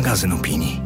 magazyn 0.00 0.32
opinii. 0.32 0.80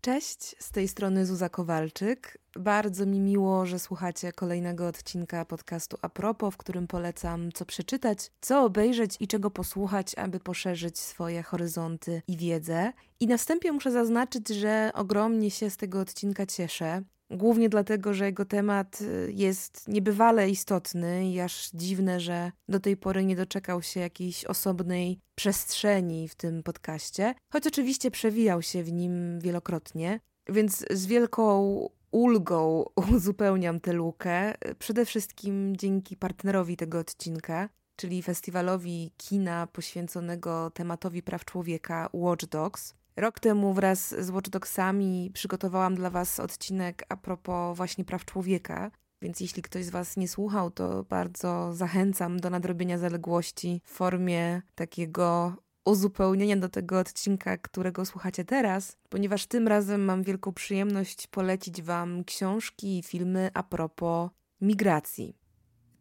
Cześć, 0.00 0.56
z 0.58 0.70
tej 0.70 0.88
strony 0.88 1.26
Zuza 1.26 1.48
Kowalczyk. 1.48 2.38
Bardzo 2.56 3.06
mi 3.06 3.20
miło, 3.20 3.66
że 3.66 3.78
słuchacie 3.78 4.32
kolejnego 4.32 4.86
odcinka 4.86 5.44
podcastu 5.44 5.96
Apropo, 6.02 6.50
w 6.50 6.56
którym 6.56 6.86
polecam 6.86 7.52
co 7.52 7.64
przeczytać, 7.64 8.30
co 8.40 8.64
obejrzeć 8.64 9.16
i 9.20 9.28
czego 9.28 9.50
posłuchać, 9.50 10.14
aby 10.14 10.40
poszerzyć 10.40 10.98
swoje 10.98 11.42
horyzonty 11.42 12.22
i 12.28 12.36
wiedzę. 12.36 12.92
I 13.20 13.26
na 13.26 13.36
wstępie 13.36 13.72
muszę 13.72 13.90
zaznaczyć, 13.90 14.48
że 14.48 14.90
ogromnie 14.94 15.50
się 15.50 15.70
z 15.70 15.76
tego 15.76 16.00
odcinka 16.00 16.46
cieszę. 16.46 17.02
Głównie 17.30 17.68
dlatego, 17.68 18.14
że 18.14 18.24
jego 18.24 18.44
temat 18.44 19.00
y, 19.00 19.32
jest 19.34 19.88
niebywale 19.88 20.50
istotny 20.50 21.30
i 21.30 21.40
aż 21.40 21.70
dziwne, 21.74 22.20
że 22.20 22.52
do 22.68 22.80
tej 22.80 22.96
pory 22.96 23.24
nie 23.24 23.36
doczekał 23.36 23.82
się 23.82 24.00
jakiejś 24.00 24.44
osobnej 24.44 25.20
przestrzeni 25.34 26.28
w 26.28 26.34
tym 26.34 26.62
podcaście, 26.62 27.34
choć 27.52 27.66
oczywiście 27.66 28.10
przewijał 28.10 28.62
się 28.62 28.82
w 28.82 28.92
nim 28.92 29.40
wielokrotnie, 29.40 30.20
więc 30.48 30.84
z 30.90 31.06
wielką 31.06 31.88
ulgą 32.10 32.84
uzupełniam 33.16 33.80
tę 33.80 33.92
lukę, 33.92 34.54
przede 34.78 35.04
wszystkim 35.04 35.76
dzięki 35.76 36.16
partnerowi 36.16 36.76
tego 36.76 36.98
odcinka, 36.98 37.68
czyli 37.96 38.22
festiwalowi 38.22 39.12
kina 39.16 39.66
poświęconego 39.66 40.70
tematowi 40.70 41.22
praw 41.22 41.44
człowieka 41.44 42.08
Watch 42.12 42.46
Dogs. 42.46 42.97
Rok 43.18 43.40
temu 43.40 43.74
wraz 43.74 44.14
z 44.24 44.30
Watch 44.30 44.50
Dogsami 44.50 45.30
przygotowałam 45.34 45.94
dla 45.94 46.10
Was 46.10 46.40
odcinek 46.40 47.04
a 47.08 47.16
propos 47.16 47.76
właśnie 47.76 48.04
praw 48.04 48.24
człowieka, 48.24 48.90
więc 49.22 49.40
jeśli 49.40 49.62
ktoś 49.62 49.84
z 49.84 49.90
Was 49.90 50.16
nie 50.16 50.28
słuchał, 50.28 50.70
to 50.70 51.04
bardzo 51.04 51.72
zachęcam 51.72 52.40
do 52.40 52.50
nadrobienia 52.50 52.98
zaległości 52.98 53.82
w 53.84 53.90
formie 53.90 54.62
takiego 54.74 55.56
uzupełnienia 55.84 56.56
do 56.56 56.68
tego 56.68 56.98
odcinka, 56.98 57.56
którego 57.56 58.06
słuchacie 58.06 58.44
teraz, 58.44 58.96
ponieważ 59.08 59.46
tym 59.46 59.68
razem 59.68 60.04
mam 60.04 60.22
wielką 60.22 60.52
przyjemność 60.52 61.26
polecić 61.26 61.82
Wam 61.82 62.24
książki 62.24 62.98
i 62.98 63.02
filmy 63.02 63.50
a 63.54 63.62
propos 63.62 64.30
migracji. 64.60 65.36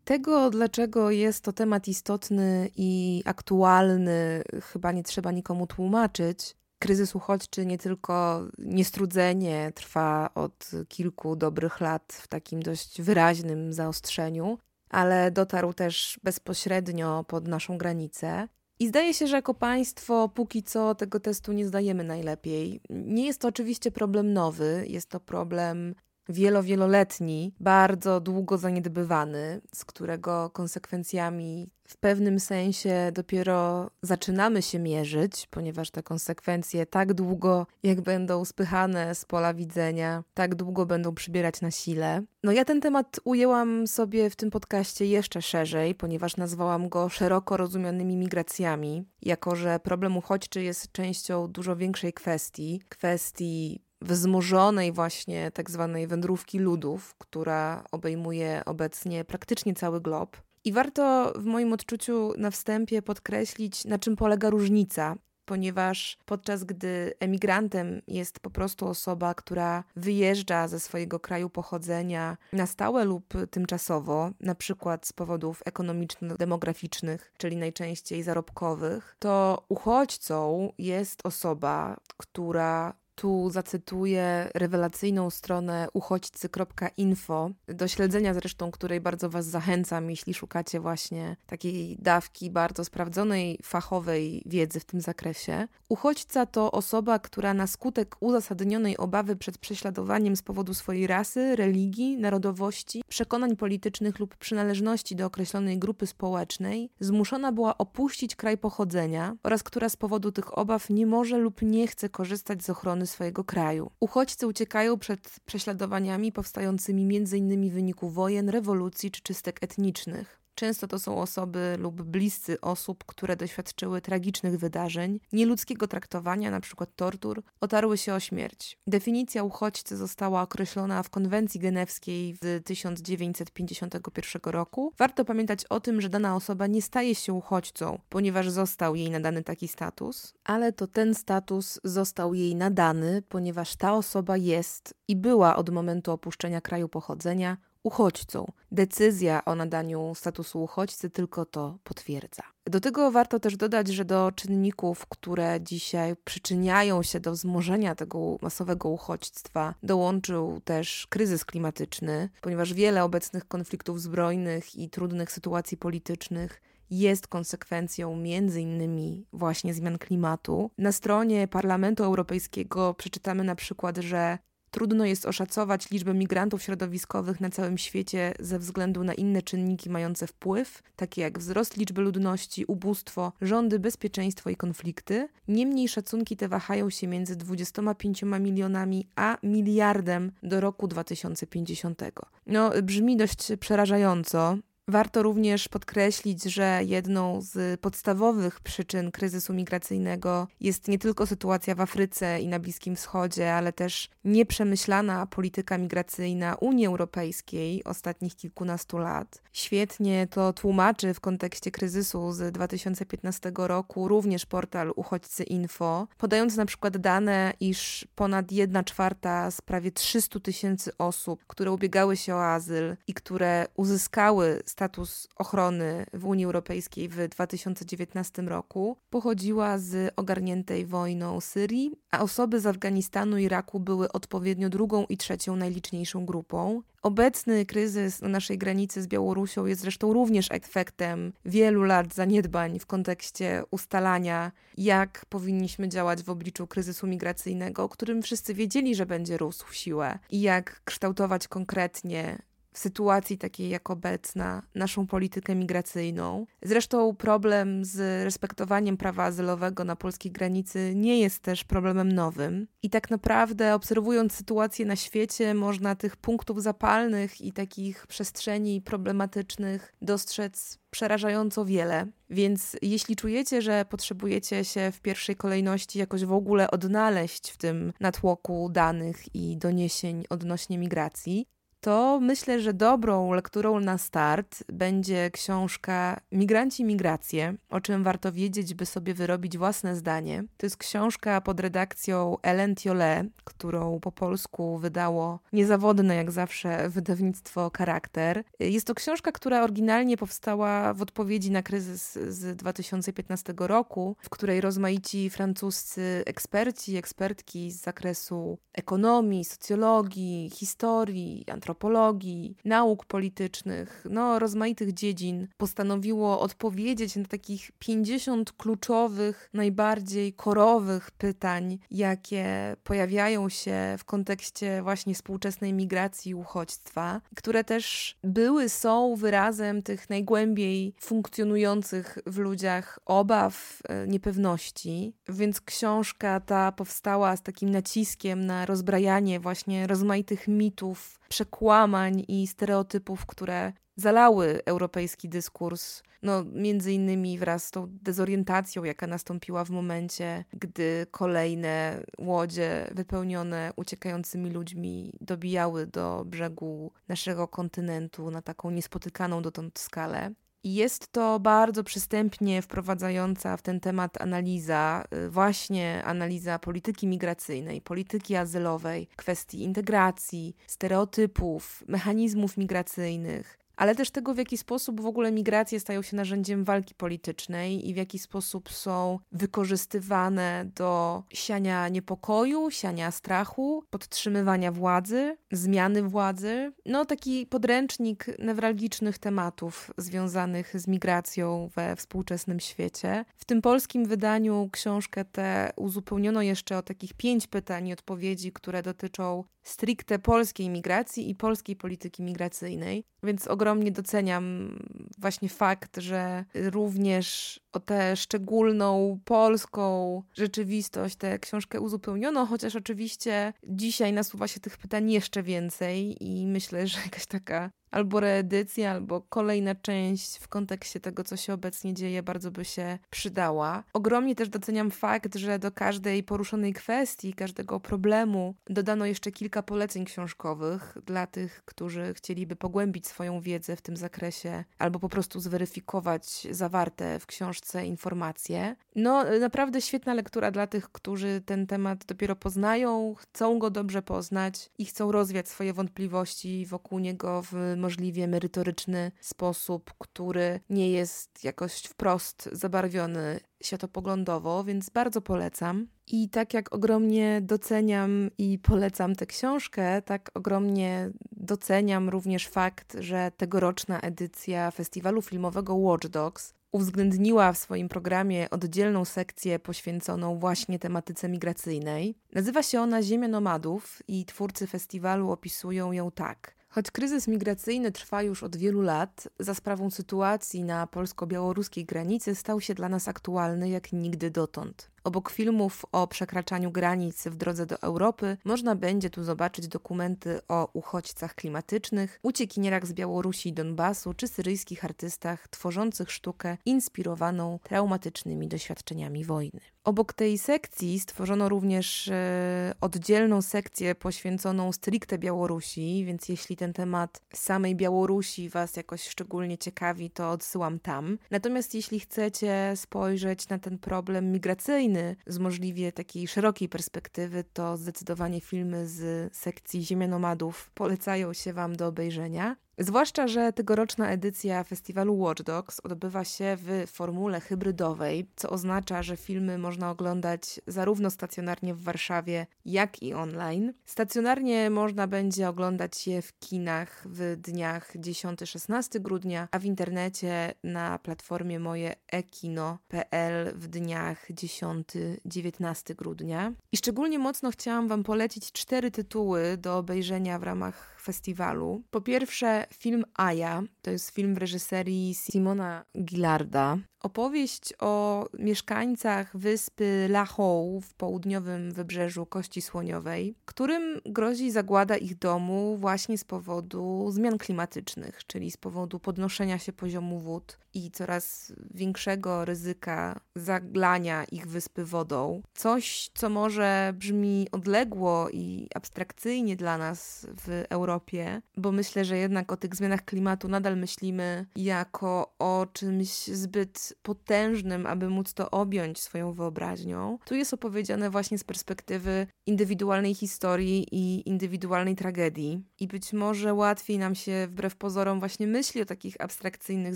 Tego, 0.04 0.50
dlaczego 0.50 1.12
jest 1.12 1.44
to 1.44 1.54
temat 1.54 1.88
istotny 1.88 2.70
i 2.76 3.24
aktualny, 3.26 4.44
chyba 4.64 4.92
nie 4.92 5.04
trzeba 5.04 5.32
nikomu 5.32 5.68
tłumaczyć. 5.68 6.56
Kryzys 6.80 7.16
uchodźczy 7.16 7.66
nie 7.66 7.78
tylko 7.78 8.48
niestrudzenie 8.58 9.72
trwa 9.76 10.30
od 10.36 10.72
kilku 10.88 11.36
dobrych 11.36 11.82
lat 11.82 12.20
w 12.22 12.28
takim 12.28 12.64
dość 12.64 13.02
wyraźnym 13.02 13.74
zaostrzeniu, 13.74 14.58
ale 14.90 15.32
dotarł 15.32 15.74
też 15.74 16.20
bezpośrednio 16.24 17.24
pod 17.24 17.48
naszą 17.48 17.78
granicę. 17.78 18.48
I 18.80 18.88
zdaje 18.88 19.14
się, 19.14 19.28
że 19.28 19.36
jako 19.36 19.54
państwo 19.54 20.30
póki 20.30 20.64
co 20.64 20.96
tego 20.96 21.20
testu 21.20 21.54
nie 21.54 21.68
zdajemy 21.68 22.04
najlepiej. 22.04 22.82
Nie 22.90 23.26
jest 23.26 23.42
to 23.42 23.48
oczywiście 23.48 23.92
problem 23.92 24.34
nowy, 24.34 24.86
jest 24.88 25.10
to 25.10 25.20
problem 25.20 25.96
wielo-wieloletni, 26.30 27.54
bardzo 27.60 28.20
długo 28.20 28.58
zaniedbywany, 28.58 29.62
z 29.74 29.86
którego 29.86 30.50
konsekwencjami 30.50 31.70
w 31.88 31.98
pewnym 31.98 32.40
sensie 32.40 33.12
dopiero 33.14 33.90
zaczynamy 34.02 34.62
się 34.62 34.80
mierzyć, 34.80 35.48
ponieważ 35.52 35.92
te 35.92 36.04
konsekwencje 36.04 36.86
tak 36.86 37.14
długo, 37.14 37.68
jak 37.84 38.02
będą 38.02 38.46
spychane 38.46 39.16
z 39.16 39.26
pola 39.26 39.54
widzenia, 39.54 40.24
tak 40.34 40.56
długo 40.56 40.86
będą 40.86 41.16
przybierać 41.16 41.62
na 41.62 41.72
sile. 41.72 42.24
No 42.44 42.52
ja 42.52 42.66
ten 42.66 42.82
temat 42.82 43.20
ujęłam 43.24 43.88
sobie 43.88 44.30
w 44.30 44.36
tym 44.36 44.52
podcaście 44.52 45.06
jeszcze 45.06 45.42
szerzej, 45.42 45.96
ponieważ 45.96 46.38
nazwałam 46.38 46.90
go 46.90 47.10
szeroko 47.10 47.58
rozumianymi 47.58 48.18
migracjami, 48.18 49.06
jako 49.22 49.56
że 49.56 49.80
problem 49.80 50.18
uchodźczy 50.18 50.64
jest 50.64 50.92
częścią 50.92 51.48
dużo 51.48 51.76
większej 51.76 52.14
kwestii, 52.14 52.82
kwestii 52.90 53.87
wzmożonej 54.02 54.92
właśnie 54.92 55.52
tak 55.52 55.72
zwanej 55.72 56.08
wędrówki 56.08 56.60
ludów, 56.60 57.16
która 57.18 57.84
obejmuje 57.92 58.62
obecnie 58.66 59.26
praktycznie 59.26 59.74
cały 59.74 60.02
glob. 60.02 60.38
I 60.64 60.72
warto 60.72 61.34
w 61.36 61.46
moim 61.46 61.74
odczuciu 61.74 62.34
na 62.38 62.52
wstępie 62.52 63.02
podkreślić, 63.02 63.86
na 63.86 64.00
czym 64.00 64.16
polega 64.16 64.50
różnica, 64.50 65.16
ponieważ 65.46 66.18
podczas 66.26 66.64
gdy 66.64 67.14
emigrantem 67.20 68.02
jest 68.08 68.40
po 68.40 68.50
prostu 68.50 68.88
osoba, 68.88 69.34
która 69.34 69.84
wyjeżdża 69.96 70.68
ze 70.68 70.80
swojego 70.80 71.20
kraju 71.20 71.50
pochodzenia 71.50 72.38
na 72.54 72.66
stałe 72.66 73.06
lub 73.06 73.34
tymczasowo, 73.52 74.32
na 74.40 74.56
przykład 74.56 75.08
z 75.08 75.14
powodów 75.14 75.64
ekonomiczno-demograficznych, 75.66 77.32
czyli 77.38 77.58
najczęściej 77.58 78.24
zarobkowych, 78.24 79.16
to 79.20 79.66
uchodźcą 79.70 80.72
jest 80.78 81.26
osoba, 81.26 81.98
która 82.18 82.94
tu 83.18 83.50
zacytuję 83.50 84.50
rewelacyjną 84.54 85.30
stronę 85.30 85.88
uchodźcy.info, 85.94 87.50
do 87.68 87.88
śledzenia 87.88 88.34
zresztą, 88.34 88.72
której 88.72 89.02
bardzo 89.02 89.30
Was 89.30 89.46
zachęcam, 89.46 90.10
jeśli 90.10 90.34
szukacie 90.34 90.80
właśnie 90.80 91.36
takiej 91.46 91.98
dawki 92.00 92.52
bardzo 92.52 92.86
sprawdzonej, 92.86 93.60
fachowej 93.64 94.44
wiedzy 94.46 94.80
w 94.80 94.86
tym 94.86 95.02
zakresie. 95.02 95.68
Uchodźca 95.90 96.46
to 96.46 96.72
osoba, 96.72 97.20
która 97.20 97.54
na 97.54 97.68
skutek 97.68 98.16
uzasadnionej 98.20 98.98
obawy 98.98 99.36
przed 99.36 99.58
prześladowaniem 99.58 100.36
z 100.36 100.42
powodu 100.42 100.74
swojej 100.74 101.08
rasy, 101.08 101.56
religii, 101.56 102.18
narodowości, 102.18 103.04
przekonań 103.08 103.56
politycznych 103.56 104.20
lub 104.20 104.36
przynależności 104.36 105.16
do 105.16 105.26
określonej 105.26 105.80
grupy 105.80 106.08
społecznej 106.08 106.90
zmuszona 107.00 107.52
była 107.52 107.78
opuścić 107.78 108.36
kraj 108.36 108.58
pochodzenia 108.58 109.36
oraz 109.44 109.64
która 109.64 109.90
z 109.90 109.96
powodu 109.96 110.32
tych 110.32 110.58
obaw 110.58 110.90
nie 110.90 111.06
może 111.06 111.38
lub 111.38 111.62
nie 111.62 111.88
chce 111.88 112.10
korzystać 112.10 112.64
z 112.64 112.70
ochrony 112.70 113.07
swojego 113.08 113.44
kraju. 113.44 113.92
Uchodźcy 114.00 114.48
uciekają 114.48 115.00
przed 115.00 115.40
prześladowaniami 115.46 116.32
powstającymi 116.32 117.18
m.in. 117.18 117.70
w 117.70 117.74
wyniku 117.74 118.10
wojen, 118.10 118.50
rewolucji 118.50 119.12
czy 119.12 119.22
czystek 119.22 119.64
etnicznych. 119.64 120.47
Często 120.58 120.88
to 120.88 121.00
są 121.00 121.22
osoby 121.22 121.76
lub 121.80 122.02
bliscy 122.02 122.62
osób, 122.62 123.04
które 123.06 123.36
doświadczyły 123.36 124.02
tragicznych 124.02 124.60
wydarzeń, 124.60 125.20
nieludzkiego 125.34 125.88
traktowania, 125.88 126.48
np. 126.48 126.86
tortur, 126.96 127.44
otarły 127.62 127.98
się 127.98 128.14
o 128.14 128.20
śmierć. 128.20 128.78
Definicja 128.88 129.44
uchodźcy 129.44 129.98
została 129.98 130.42
określona 130.42 131.04
w 131.04 131.10
konwencji 131.10 131.60
genewskiej 131.60 132.38
z 132.42 132.66
1951 132.66 134.52
roku. 134.52 134.94
Warto 134.98 135.26
pamiętać 135.26 135.66
o 135.66 135.80
tym, 135.80 136.02
że 136.02 136.10
dana 136.10 136.36
osoba 136.36 136.68
nie 136.68 136.82
staje 136.82 137.16
się 137.16 137.34
uchodźcą, 137.34 138.00
ponieważ 138.10 138.50
został 138.50 138.96
jej 138.96 139.10
nadany 139.10 139.44
taki 139.44 139.68
status, 139.68 140.34
ale 140.44 140.74
to 140.74 140.88
ten 140.88 141.16
status 141.16 141.80
został 141.84 142.34
jej 142.34 142.56
nadany, 142.56 143.22
ponieważ 143.30 143.76
ta 143.76 143.94
osoba 143.94 144.38
jest 144.38 144.94
i 145.08 145.16
była 145.16 145.56
od 145.56 145.70
momentu 145.70 146.12
opuszczenia 146.12 146.62
kraju 146.62 146.90
pochodzenia 146.90 147.58
uchodźcą. 147.88 148.52
Decyzja 148.72 149.46
o 149.46 149.56
nadaniu 149.56 150.16
statusu 150.16 150.64
uchodźcy 150.64 151.10
tylko 151.10 151.46
to 151.46 151.78
potwierdza. 151.84 152.44
Do 152.66 152.80
tego 152.80 153.12
warto 153.12 153.40
też 153.40 153.58
dodać, 153.58 153.88
że 153.88 154.06
do 154.06 154.32
czynników, 154.32 155.06
które 155.06 155.60
dzisiaj 155.62 156.16
przyczyniają 156.24 157.04
się 157.04 157.20
do 157.20 157.32
wzmożenia 157.32 157.96
tego 157.96 158.38
masowego 158.42 158.90
uchodźstwa, 158.90 159.76
dołączył 159.84 160.62
też 160.64 161.08
kryzys 161.10 161.46
klimatyczny, 161.46 162.30
ponieważ 162.42 162.74
wiele 162.74 163.04
obecnych 163.04 163.48
konfliktów 163.48 164.02
zbrojnych 164.02 164.76
i 164.76 164.90
trudnych 164.90 165.32
sytuacji 165.32 165.78
politycznych 165.78 166.62
jest 166.90 167.28
konsekwencją 167.28 168.16
między 168.16 168.62
innymi 168.62 169.26
właśnie 169.34 169.74
zmian 169.74 169.98
klimatu. 169.98 170.72
Na 170.78 170.92
stronie 170.92 171.48
Parlamentu 171.48 172.04
Europejskiego 172.04 172.94
przeczytamy 172.94 173.44
na 173.44 173.56
przykład, 173.56 173.98
że 173.98 174.38
Trudno 174.72 175.06
jest 175.06 175.26
oszacować 175.26 175.92
liczbę 175.92 176.14
migrantów 176.14 176.64
środowiskowych 176.64 177.42
na 177.42 177.50
całym 177.50 177.78
świecie 177.78 178.34
ze 178.40 178.60
względu 178.60 179.04
na 179.04 179.14
inne 179.14 179.42
czynniki 179.42 179.90
mające 179.90 180.28
wpływ, 180.28 180.84
takie 180.96 181.22
jak 181.22 181.40
wzrost 181.40 181.78
liczby 181.78 182.02
ludności, 182.02 182.66
ubóstwo, 182.66 183.34
rządy, 183.42 183.80
bezpieczeństwo 183.80 184.50
i 184.50 184.56
konflikty. 184.56 185.30
Niemniej 185.48 185.88
szacunki 185.88 186.38
te 186.38 186.48
wahają 186.48 186.90
się 186.90 187.08
między 187.08 187.36
25 187.36 188.24
milionami 188.24 189.08
a 189.16 189.38
miliardem 189.44 190.32
do 190.44 190.62
roku 190.62 190.88
2050. 190.88 192.02
No, 192.48 192.72
brzmi 192.84 193.18
dość 193.18 193.48
przerażająco, 193.60 194.58
Warto 194.90 195.24
również 195.24 195.68
podkreślić, 195.68 196.44
że 196.44 196.80
jedną 196.84 197.42
z 197.42 197.80
podstawowych 197.82 198.60
przyczyn 198.60 199.12
kryzysu 199.12 199.54
migracyjnego 199.54 200.48
jest 200.62 200.88
nie 200.88 201.00
tylko 201.00 201.26
sytuacja 201.26 201.76
w 201.76 201.82
Afryce 201.82 202.42
i 202.42 202.48
na 202.48 202.60
Bliskim 202.60 202.96
Wschodzie, 202.96 203.54
ale 203.54 203.74
też 203.74 204.10
nieprzemyślana 204.26 205.26
polityka 205.26 205.78
migracyjna 205.78 206.56
Unii 206.56 206.86
Europejskiej 206.86 207.84
ostatnich 207.84 208.36
kilkunastu 208.36 208.98
lat. 208.98 209.42
Świetnie 209.54 210.28
to 210.28 210.54
tłumaczy 210.54 211.14
w 211.14 211.20
kontekście 211.20 211.72
kryzysu 211.72 212.32
z 212.32 212.54
2015 212.54 213.52
roku 213.56 214.08
również 214.08 214.46
portal 214.46 214.94
Uchodźcy 214.96 215.44
Info, 215.44 216.08
podając 216.18 216.56
na 216.56 216.66
przykład 216.66 216.98
dane, 216.98 217.54
iż 217.60 218.08
ponad 218.16 218.52
1 218.52 218.84
czwarta 218.84 219.52
z 219.52 219.62
prawie 219.62 219.92
300 219.92 220.40
tysięcy 220.40 220.98
osób, 220.98 221.44
które 221.48 221.72
ubiegały 221.72 222.18
się 222.18 222.36
o 222.36 222.46
azyl 222.46 222.98
i 223.08 223.14
które 223.14 223.68
uzyskały 223.76 224.62
status 224.78 225.28
ochrony 225.36 226.06
w 226.14 226.26
Unii 226.26 226.46
Europejskiej 226.46 227.10
w 227.10 227.28
2019 227.28 228.42
roku, 228.42 228.98
pochodziła 229.10 229.78
z 229.78 230.14
ogarniętej 230.16 230.86
wojną 230.86 231.42
Syrii, 231.42 231.92
a 232.12 232.20
osoby 232.20 232.60
z 232.60 232.66
Afganistanu 232.66 233.38
i 233.38 233.44
Iraku 233.44 233.80
były 233.80 234.12
odpowiednio 234.12 234.70
drugą 234.70 235.06
i 235.06 235.18
trzecią 235.18 235.56
najliczniejszą 235.56 236.26
grupą. 236.26 236.82
Obecny 237.02 237.66
kryzys 237.66 238.22
na 238.22 238.30
naszej 238.30 238.58
granicy 238.58 239.02
z 239.02 239.08
Białorusią 239.08 239.66
jest 239.66 239.82
zresztą 239.82 240.14
również 240.14 240.48
efektem 240.52 241.34
wielu 241.46 241.84
lat 241.84 242.14
zaniedbań 242.14 242.80
w 242.80 242.86
kontekście 242.86 243.64
ustalania, 243.72 244.52
jak 244.78 245.26
powinniśmy 245.30 245.90
działać 245.90 246.24
w 246.24 246.30
obliczu 246.30 246.68
kryzysu 246.68 247.08
migracyjnego, 247.08 247.84
o 247.84 247.90
którym 247.90 248.22
wszyscy 248.22 248.54
wiedzieli, 248.54 248.96
że 248.96 249.06
będzie 249.06 249.38
rósł 249.38 249.68
w 249.68 249.76
siłę 249.76 250.20
i 250.30 250.42
jak 250.42 250.82
kształtować 250.86 251.48
konkretnie 251.48 252.47
w 252.78 252.80
sytuacji 252.80 253.38
takiej 253.38 253.70
jak 253.70 253.90
obecna 253.90 254.64
naszą 254.76 255.08
politykę 255.08 255.56
migracyjną. 255.56 256.46
Zresztą 256.62 257.16
problem 257.16 257.86
z 257.86 258.24
respektowaniem 258.24 258.98
prawa 258.98 259.24
azylowego 259.24 259.84
na 259.84 259.96
polskiej 259.96 260.32
granicy 260.32 260.94
nie 260.96 261.20
jest 261.20 261.40
też 261.40 261.64
problemem 261.64 262.12
nowym. 262.12 262.68
I 262.84 262.90
tak 262.90 263.10
naprawdę, 263.10 263.76
obserwując 263.76 264.34
sytuację 264.34 264.86
na 264.86 264.96
świecie, 264.96 265.54
można 265.54 265.96
tych 265.96 266.16
punktów 266.16 266.64
zapalnych 266.64 267.42
i 267.42 267.54
takich 267.54 268.08
przestrzeni 268.08 268.82
problematycznych 268.82 269.94
dostrzec 270.02 270.80
przerażająco 270.90 271.66
wiele. 271.66 272.08
Więc 272.30 272.76
jeśli 272.82 273.16
czujecie, 273.16 273.62
że 273.62 273.86
potrzebujecie 273.90 274.66
się 274.66 274.92
w 274.92 275.02
pierwszej 275.02 275.36
kolejności 275.36 276.00
jakoś 276.00 276.26
w 276.26 276.34
ogóle 276.34 276.72
odnaleźć 276.72 277.52
w 277.52 277.58
tym 277.58 277.94
natłoku 278.00 278.70
danych 278.70 279.36
i 279.36 279.58
doniesień 279.58 280.24
odnośnie 280.30 280.78
migracji, 280.78 281.48
to 281.88 282.20
myślę, 282.22 282.62
że 282.62 282.74
dobrą 282.74 283.34
lekturą 283.34 283.80
na 283.80 283.98
start 283.98 284.64
będzie 284.74 285.32
książka 285.32 286.20
Migranci 286.32 286.86
Migracje, 286.86 287.56
o 287.70 287.82
czym 287.82 288.04
warto 288.04 288.32
wiedzieć, 288.32 288.74
by 288.74 288.86
sobie 288.86 289.14
wyrobić 289.14 289.58
własne 289.58 289.96
zdanie. 289.96 290.44
To 290.58 290.66
jest 290.66 290.78
książka 290.78 291.42
pod 291.42 291.60
redakcją 291.60 292.38
Ellen 292.42 292.76
Tiolet, 292.76 293.28
którą 293.44 294.00
po 294.00 294.12
polsku 294.12 294.78
wydało 294.78 295.40
niezawodne 295.54 296.16
jak 296.16 296.32
zawsze 296.32 296.90
wydawnictwo 296.90 297.72
Charakter. 297.78 298.44
Jest 298.60 298.88
to 298.88 298.96
książka, 298.96 299.32
która 299.32 299.64
oryginalnie 299.64 300.18
powstała 300.18 300.94
w 300.94 301.02
odpowiedzi 301.02 301.52
na 301.52 301.62
kryzys 301.62 302.20
z 302.28 302.58
2015 302.58 303.54
roku, 303.58 304.16
w 304.22 304.30
której 304.30 304.62
rozmaici 304.62 305.30
francuscy 305.30 306.24
eksperci, 306.26 306.98
ekspertki 306.98 307.72
z 307.72 307.82
zakresu 307.82 308.58
ekonomii, 308.74 309.46
socjologii, 309.46 310.50
historii, 310.50 311.46
antropologii, 311.52 311.77
antropologii, 311.78 312.56
nauk 312.66 313.06
politycznych, 313.06 314.06
no 314.10 314.40
rozmaitych 314.40 314.94
dziedzin, 314.94 315.48
postanowiło 315.58 316.40
odpowiedzieć 316.40 317.16
na 317.16 317.26
takich 317.26 317.72
50 317.80 318.52
kluczowych, 318.52 319.50
najbardziej 319.54 320.34
korowych 320.34 321.12
pytań, 321.12 321.80
jakie 321.92 322.76
pojawiają 322.84 323.50
się 323.50 323.96
w 323.98 324.06
kontekście 324.06 324.82
właśnie 324.84 325.14
współczesnej 325.14 325.74
migracji 325.74 326.32
i 326.32 326.36
uchodźstwa, 326.36 327.22
które 327.36 327.64
też 327.64 328.16
były, 328.24 328.70
są 328.70 329.16
wyrazem 329.16 329.84
tych 329.84 330.10
najgłębiej 330.10 330.94
funkcjonujących 331.00 332.18
w 332.26 332.38
ludziach 332.38 333.00
obaw, 333.06 333.82
e, 333.90 334.08
niepewności. 334.08 335.14
Więc 335.30 335.62
książka 335.62 336.40
ta 336.40 336.72
powstała 336.72 337.36
z 337.36 337.42
takim 337.42 337.70
naciskiem 337.70 338.46
na 338.46 338.66
rozbrajanie 338.66 339.40
właśnie 339.40 339.88
rozmaitych 339.88 340.48
mitów, 340.48 341.17
przekłamań 341.28 342.24
i 342.28 342.48
stereotypów, 342.48 343.26
które 343.26 343.74
zalały 343.96 344.62
europejski 344.66 345.30
dyskurs, 345.30 346.04
no 346.22 346.44
między 346.44 346.94
innymi 346.94 347.40
wraz 347.40 347.64
z 347.64 347.72
tą 347.72 347.88
dezorientacją, 347.90 348.84
jaka 348.84 349.08
nastąpiła 349.08 349.66
w 349.66 349.70
momencie, 349.70 350.46
gdy 350.54 351.08
kolejne 351.12 352.04
łodzie 352.20 352.88
wypełnione 352.96 353.72
uciekającymi 353.76 354.50
ludźmi 354.50 355.14
dobijały 355.22 355.88
do 355.88 356.24
brzegu 356.26 356.92
naszego 357.08 357.48
kontynentu 357.48 358.32
na 358.32 358.42
taką 358.42 358.70
niespotykaną 358.72 359.42
dotąd 359.42 359.80
skalę. 359.80 360.32
Jest 360.64 361.12
to 361.12 361.40
bardzo 361.40 361.84
przystępnie 361.84 362.62
wprowadzająca 362.62 363.58
w 363.58 363.62
ten 363.62 363.80
temat 363.80 364.22
analiza, 364.22 365.04
y, 365.14 365.30
właśnie 365.30 366.04
analiza 366.04 366.60
polityki 366.60 367.08
migracyjnej, 367.08 367.82
polityki 367.82 368.36
azylowej, 368.36 369.08
kwestii 369.16 369.62
integracji, 369.64 370.56
stereotypów, 370.68 371.84
mechanizmów 371.88 372.58
migracyjnych, 372.58 373.67
ale 373.78 373.96
też 373.96 374.12
tego, 374.12 374.34
w 374.34 374.38
jaki 374.38 374.58
sposób 374.58 375.02
w 375.02 375.06
ogóle 375.06 375.32
migracje 375.32 375.80
stają 375.80 376.02
się 376.02 376.16
narzędziem 376.16 376.64
walki 376.64 376.96
politycznej 376.96 377.90
i 377.90 377.94
w 377.94 377.98
jaki 377.98 378.20
sposób 378.20 378.72
są 378.72 379.20
wykorzystywane 379.32 380.66
do 380.76 381.24
siania 381.34 381.90
niepokoju, 381.90 382.72
siania 382.72 383.12
strachu, 383.12 383.84
podtrzymywania 383.90 384.72
władzy, 384.72 385.38
zmiany 385.52 386.04
władzy. 386.04 386.74
No, 386.86 387.06
taki 387.06 387.46
podręcznik 387.46 388.26
newralgicznych 388.40 389.18
tematów 389.18 389.92
związanych 389.98 390.80
z 390.80 390.88
migracją 390.88 391.70
we 391.76 391.96
współczesnym 391.96 392.60
świecie. 392.60 393.26
W 393.36 393.46
tym 393.46 393.62
polskim 393.62 394.06
wydaniu 394.06 394.70
książkę 394.72 395.26
tę 395.26 395.72
uzupełniono 395.76 396.42
jeszcze 396.42 396.78
o 396.78 396.82
takich 396.82 397.14
pięć 397.14 397.48
pytań 397.48 397.88
i 397.88 397.94
odpowiedzi, 397.94 398.52
które 398.52 398.84
dotyczą 398.84 399.44
stricte 399.64 400.20
polskiej 400.20 400.70
migracji 400.70 401.30
i 401.30 401.36
polskiej 401.36 401.76
polityki 401.76 402.24
migracyjnej, 402.24 403.04
więc 403.24 403.48
ogromnie 403.48 403.67
doceniam 403.76 404.76
właśnie 405.18 405.50
fakt, 405.50 405.98
że 405.98 406.46
również 406.54 407.60
o 407.74 407.80
tę 407.80 408.16
szczególną 408.16 409.20
polską 409.26 410.24
rzeczywistość 410.34 411.16
tę 411.16 411.40
książkę 411.40 411.82
uzupełniono, 411.82 412.46
chociaż 412.46 412.76
oczywiście 412.76 413.54
dzisiaj 413.64 414.14
nasuwa 414.14 414.48
się 414.48 414.60
tych 414.60 414.78
pytań 414.78 415.12
jeszcze 415.12 415.44
więcej 415.44 416.24
i 416.24 416.48
myślę, 416.48 416.88
że 416.88 417.00
jakaś 417.06 417.26
taka 417.26 417.70
albo 417.98 418.20
reedycja, 418.20 418.92
albo 418.92 419.22
kolejna 419.22 419.76
część 419.76 420.38
w 420.38 420.48
kontekście 420.48 421.00
tego, 421.00 421.24
co 421.24 421.38
się 421.38 421.54
obecnie 421.54 421.94
dzieje, 421.94 422.24
bardzo 422.24 422.52
by 422.52 422.66
się 422.66 423.00
przydała. 423.10 423.84
Ogromnie 423.94 424.36
też 424.36 424.50
doceniam 424.50 424.92
fakt, 424.92 425.36
że 425.36 425.60
do 425.60 425.72
każdej 425.72 426.24
poruszonej 426.24 426.74
kwestii, 426.74 427.34
każdego 427.34 427.80
problemu 427.80 428.56
dodano 428.70 429.06
jeszcze 429.06 429.32
kilka 429.32 429.64
poleceń 429.64 430.06
książkowych 430.06 430.98
dla 431.06 431.28
tych, 431.28 431.62
którzy 431.66 432.14
chcieliby 432.14 432.56
pogłębić 432.56 433.08
swoją 433.08 433.42
wiedzę 433.42 433.76
w 433.76 433.82
tym 433.82 433.98
zakresie, 433.98 434.64
albo 434.78 435.00
po 435.00 435.10
prostu 435.10 435.40
zweryfikować 435.40 436.48
zawarte 436.52 437.20
w 437.20 437.26
książce 437.26 437.86
informacje. 437.86 438.76
No, 438.96 439.26
naprawdę 439.40 439.82
świetna 439.82 440.14
lektura 440.14 440.52
dla 440.52 440.68
tych, 440.68 440.90
którzy 440.92 441.42
ten 441.46 441.68
temat 441.68 442.06
dopiero 442.06 442.36
poznają, 442.36 443.16
chcą 443.18 443.60
go 443.60 443.70
dobrze 443.70 444.02
poznać 444.02 444.70
i 444.78 444.86
chcą 444.86 445.12
rozwiać 445.12 445.50
swoje 445.50 445.74
wątpliwości 445.74 446.66
wokół 446.66 447.00
niego 447.00 447.42
w 447.42 447.74
możliwie 447.88 448.28
merytoryczny 448.28 449.12
sposób, 449.22 449.94
który 449.98 450.60
nie 450.70 450.92
jest 450.92 451.44
jakoś 451.44 451.74
wprost 451.74 452.50
zabarwiony 452.52 453.40
światopoglądowo, 453.64 454.64
więc 454.64 454.90
bardzo 454.90 455.22
polecam. 455.22 455.88
I 456.08 456.30
tak 456.30 456.54
jak 456.54 456.76
ogromnie 456.76 457.40
doceniam 457.42 458.30
i 458.38 458.60
polecam 458.60 459.16
tę 459.16 459.26
książkę, 459.26 460.02
tak 460.02 460.32
ogromnie 460.34 461.12
doceniam 461.32 462.10
również 462.10 462.48
fakt, 462.48 462.98
że 463.00 463.32
tegoroczna 463.38 464.00
edycja 464.00 464.72
festiwalu 464.72 465.22
filmowego 465.22 465.76
Watch 465.76 466.08
Dogs 466.08 466.54
uwzględniła 466.72 467.54
w 467.54 467.58
swoim 467.58 467.90
programie 467.90 468.50
oddzielną 468.50 469.06
sekcję 469.06 469.60
poświęconą 469.60 470.40
właśnie 470.40 470.80
tematyce 470.80 471.30
migracyjnej. 471.30 472.16
Nazywa 472.34 472.64
się 472.64 472.82
ona 472.82 473.04
Ziemia 473.04 473.28
Nomadów 473.28 474.02
i 474.08 474.26
twórcy 474.26 474.68
festiwalu 474.68 475.32
opisują 475.32 475.92
ją 475.92 476.12
tak. 476.12 476.57
Choć 476.78 476.92
kryzys 476.92 477.28
migracyjny 477.28 477.92
trwa 477.92 478.22
już 478.22 478.44
od 478.44 478.56
wielu 478.56 478.82
lat, 478.82 479.28
za 479.40 479.54
sprawą 479.54 479.92
sytuacji 479.92 480.64
na 480.64 480.88
polsko-białoruskiej 480.88 481.86
granicy 481.86 482.36
stał 482.36 482.62
się 482.62 482.74
dla 482.74 482.90
nas 482.90 483.08
aktualny 483.08 483.70
jak 483.70 483.94
nigdy 483.94 484.32
dotąd. 484.32 484.92
Obok 485.08 485.30
filmów 485.30 485.86
o 485.92 486.08
przekraczaniu 486.08 486.72
granic 486.72 487.28
w 487.28 487.36
drodze 487.36 487.66
do 487.66 487.82
Europy, 487.82 488.38
można 488.44 488.76
będzie 488.76 489.10
tu 489.10 489.24
zobaczyć 489.24 489.68
dokumenty 489.68 490.40
o 490.48 490.70
uchodźcach 490.74 491.36
klimatycznych, 491.36 492.20
uciekinierach 492.24 492.88
z 492.88 492.94
Białorusi 492.94 493.50
i 493.50 493.54
Donbasu, 493.54 494.14
czy 494.14 494.28
syryjskich 494.28 494.86
artystach 494.86 495.48
tworzących 495.48 496.12
sztukę 496.12 496.58
inspirowaną 496.66 497.60
traumatycznymi 497.64 498.48
doświadczeniami 498.48 499.26
wojny. 499.26 499.60
Obok 499.88 500.14
tej 500.14 500.38
sekcji 500.38 501.00
stworzono 501.00 501.50
również 501.50 502.08
e, 502.08 502.74
oddzielną 502.82 503.42
sekcję 503.42 503.96
poświęconą 503.96 504.72
stricte 504.72 505.18
Białorusi, 505.18 506.04
więc 506.06 506.30
jeśli 506.30 506.56
ten 506.56 506.74
temat 506.74 507.22
samej 507.34 507.76
Białorusi 507.76 508.50
Was 508.50 508.76
jakoś 508.76 509.08
szczególnie 509.08 509.58
ciekawi, 509.58 510.12
to 510.12 510.32
odsyłam 510.32 510.80
tam. 510.80 511.18
Natomiast 511.32 511.76
jeśli 511.76 512.00
chcecie 512.00 512.74
spojrzeć 512.76 513.50
na 513.50 513.60
ten 513.60 513.78
problem 513.78 514.32
migracyjny, 514.32 514.97
z 515.28 515.38
możliwie 515.38 515.92
takiej 515.92 516.28
szerokiej 516.28 516.70
perspektywy, 516.70 517.44
to 517.54 517.78
zdecydowanie 517.78 518.42
filmy 518.42 518.88
z 518.88 519.34
sekcji 519.36 519.86
Ziemia 519.86 520.08
Nomadów 520.08 520.72
polecają 520.74 521.34
się 521.34 521.54
Wam 521.54 521.76
do 521.76 521.88
obejrzenia. 521.88 522.56
Zwłaszcza, 522.80 523.28
że 523.28 523.54
tegoroczna 523.54 524.10
edycja 524.10 524.64
festiwalu 524.64 525.20
Watch 525.20 525.44
Dogs 525.44 525.80
odbywa 525.80 526.24
się 526.24 526.58
w 526.60 526.84
formule 526.88 527.40
hybrydowej, 527.40 528.30
co 528.36 528.50
oznacza, 528.50 529.04
że 529.04 529.18
filmy 529.18 529.58
można 529.58 529.92
oglądać 529.92 530.62
zarówno 530.68 531.10
stacjonarnie 531.10 531.74
w 531.74 531.84
Warszawie, 531.84 532.48
jak 532.66 533.04
i 533.04 533.14
online. 533.14 533.74
Stacjonarnie 533.86 534.70
można 534.70 535.08
będzie 535.08 535.50
oglądać 535.50 536.08
je 536.08 536.22
w 536.22 536.40
kinach 536.40 537.04
w 537.06 537.36
dniach 537.36 537.96
10-16 537.96 539.00
grudnia, 539.00 539.48
a 539.52 539.60
w 539.60 539.66
internecie 539.66 540.54
na 540.64 541.00
platformie 541.00 541.60
moje 541.60 541.96
ekino.pl 542.08 543.54
w 543.56 543.68
dniach 543.68 544.32
10-19 544.32 545.96
grudnia. 545.96 546.54
I 546.72 546.78
szczególnie 546.78 547.20
mocno 547.20 547.52
chciałam 547.52 547.88
Wam 547.88 548.04
polecić 548.04 548.52
cztery 548.52 548.92
tytuły 548.92 549.58
do 549.58 549.78
obejrzenia 549.78 550.40
w 550.40 550.44
ramach 550.44 550.97
festiwalu. 551.08 551.84
Po 551.90 552.02
pierwsze, 552.02 552.66
film 552.74 553.04
Aya, 553.16 553.62
to 553.82 553.92
jest 553.92 554.10
film 554.16 554.36
w 554.36 554.38
reżyserii 554.38 555.16
Simona 555.16 555.86
Gilarda. 556.04 556.78
Opowieść 557.08 557.74
o 557.80 558.26
mieszkańcach 558.40 559.38
wyspy 559.38 560.08
Lahou 560.10 560.82
w 560.82 560.94
południowym 560.94 561.72
wybrzeżu 561.72 562.26
Kości 562.26 562.62
Słoniowej, 562.62 563.36
którym 563.46 564.02
grozi 564.06 564.52
zagłada 564.52 564.98
ich 564.98 565.18
domu 565.18 565.78
właśnie 565.78 566.18
z 566.18 566.24
powodu 566.24 567.08
zmian 567.12 567.38
klimatycznych, 567.38 568.26
czyli 568.26 568.52
z 568.52 568.58
powodu 568.58 569.00
podnoszenia 569.00 569.60
się 569.60 569.74
poziomu 569.74 570.20
wód 570.20 570.58
i 570.74 570.92
coraz 570.92 571.54
większego 571.74 572.46
ryzyka 572.46 573.20
zaglania 573.36 574.24
ich 574.24 574.48
wyspy 574.48 574.86
wodą. 574.86 575.42
Coś, 575.54 576.10
co 576.14 576.30
może 576.30 576.94
brzmi 576.96 577.48
odległo 577.52 578.30
i 578.30 578.68
abstrakcyjnie 578.76 579.56
dla 579.56 579.78
nas 579.78 580.28
w 580.46 580.66
Europie, 580.70 581.42
bo 581.58 581.72
myślę, 581.72 582.06
że 582.06 582.18
jednak 582.18 582.52
o 582.52 582.58
tych 582.58 582.76
zmianach 582.76 583.06
klimatu 583.06 583.48
nadal 583.48 583.78
myślimy 583.78 584.46
jako 584.56 585.34
o 585.40 585.68
czymś 585.74 586.28
zbyt 586.28 586.94
potężnym, 587.02 587.86
aby 587.86 588.10
móc 588.10 588.34
to 588.34 588.52
objąć 588.52 589.00
swoją 589.00 589.34
wyobraźnią. 589.34 590.18
Tu 590.26 590.36
jest 590.36 590.54
opowiedziane 590.54 591.10
właśnie 591.10 591.38
z 591.38 591.44
perspektywy 591.44 592.28
indywidualnej 592.46 593.16
historii 593.16 593.88
i 593.92 594.30
indywidualnej 594.30 594.96
tragedii. 594.96 595.64
I 595.80 595.88
być 595.88 596.14
może 596.14 596.54
łatwiej 596.54 596.98
nam 596.98 597.16
się 597.16 597.48
wbrew 597.48 597.76
pozorom 597.76 598.20
właśnie 598.20 598.48
myśli 598.48 598.82
o 598.82 598.86
takich 598.86 599.22
abstrakcyjnych 599.22 599.96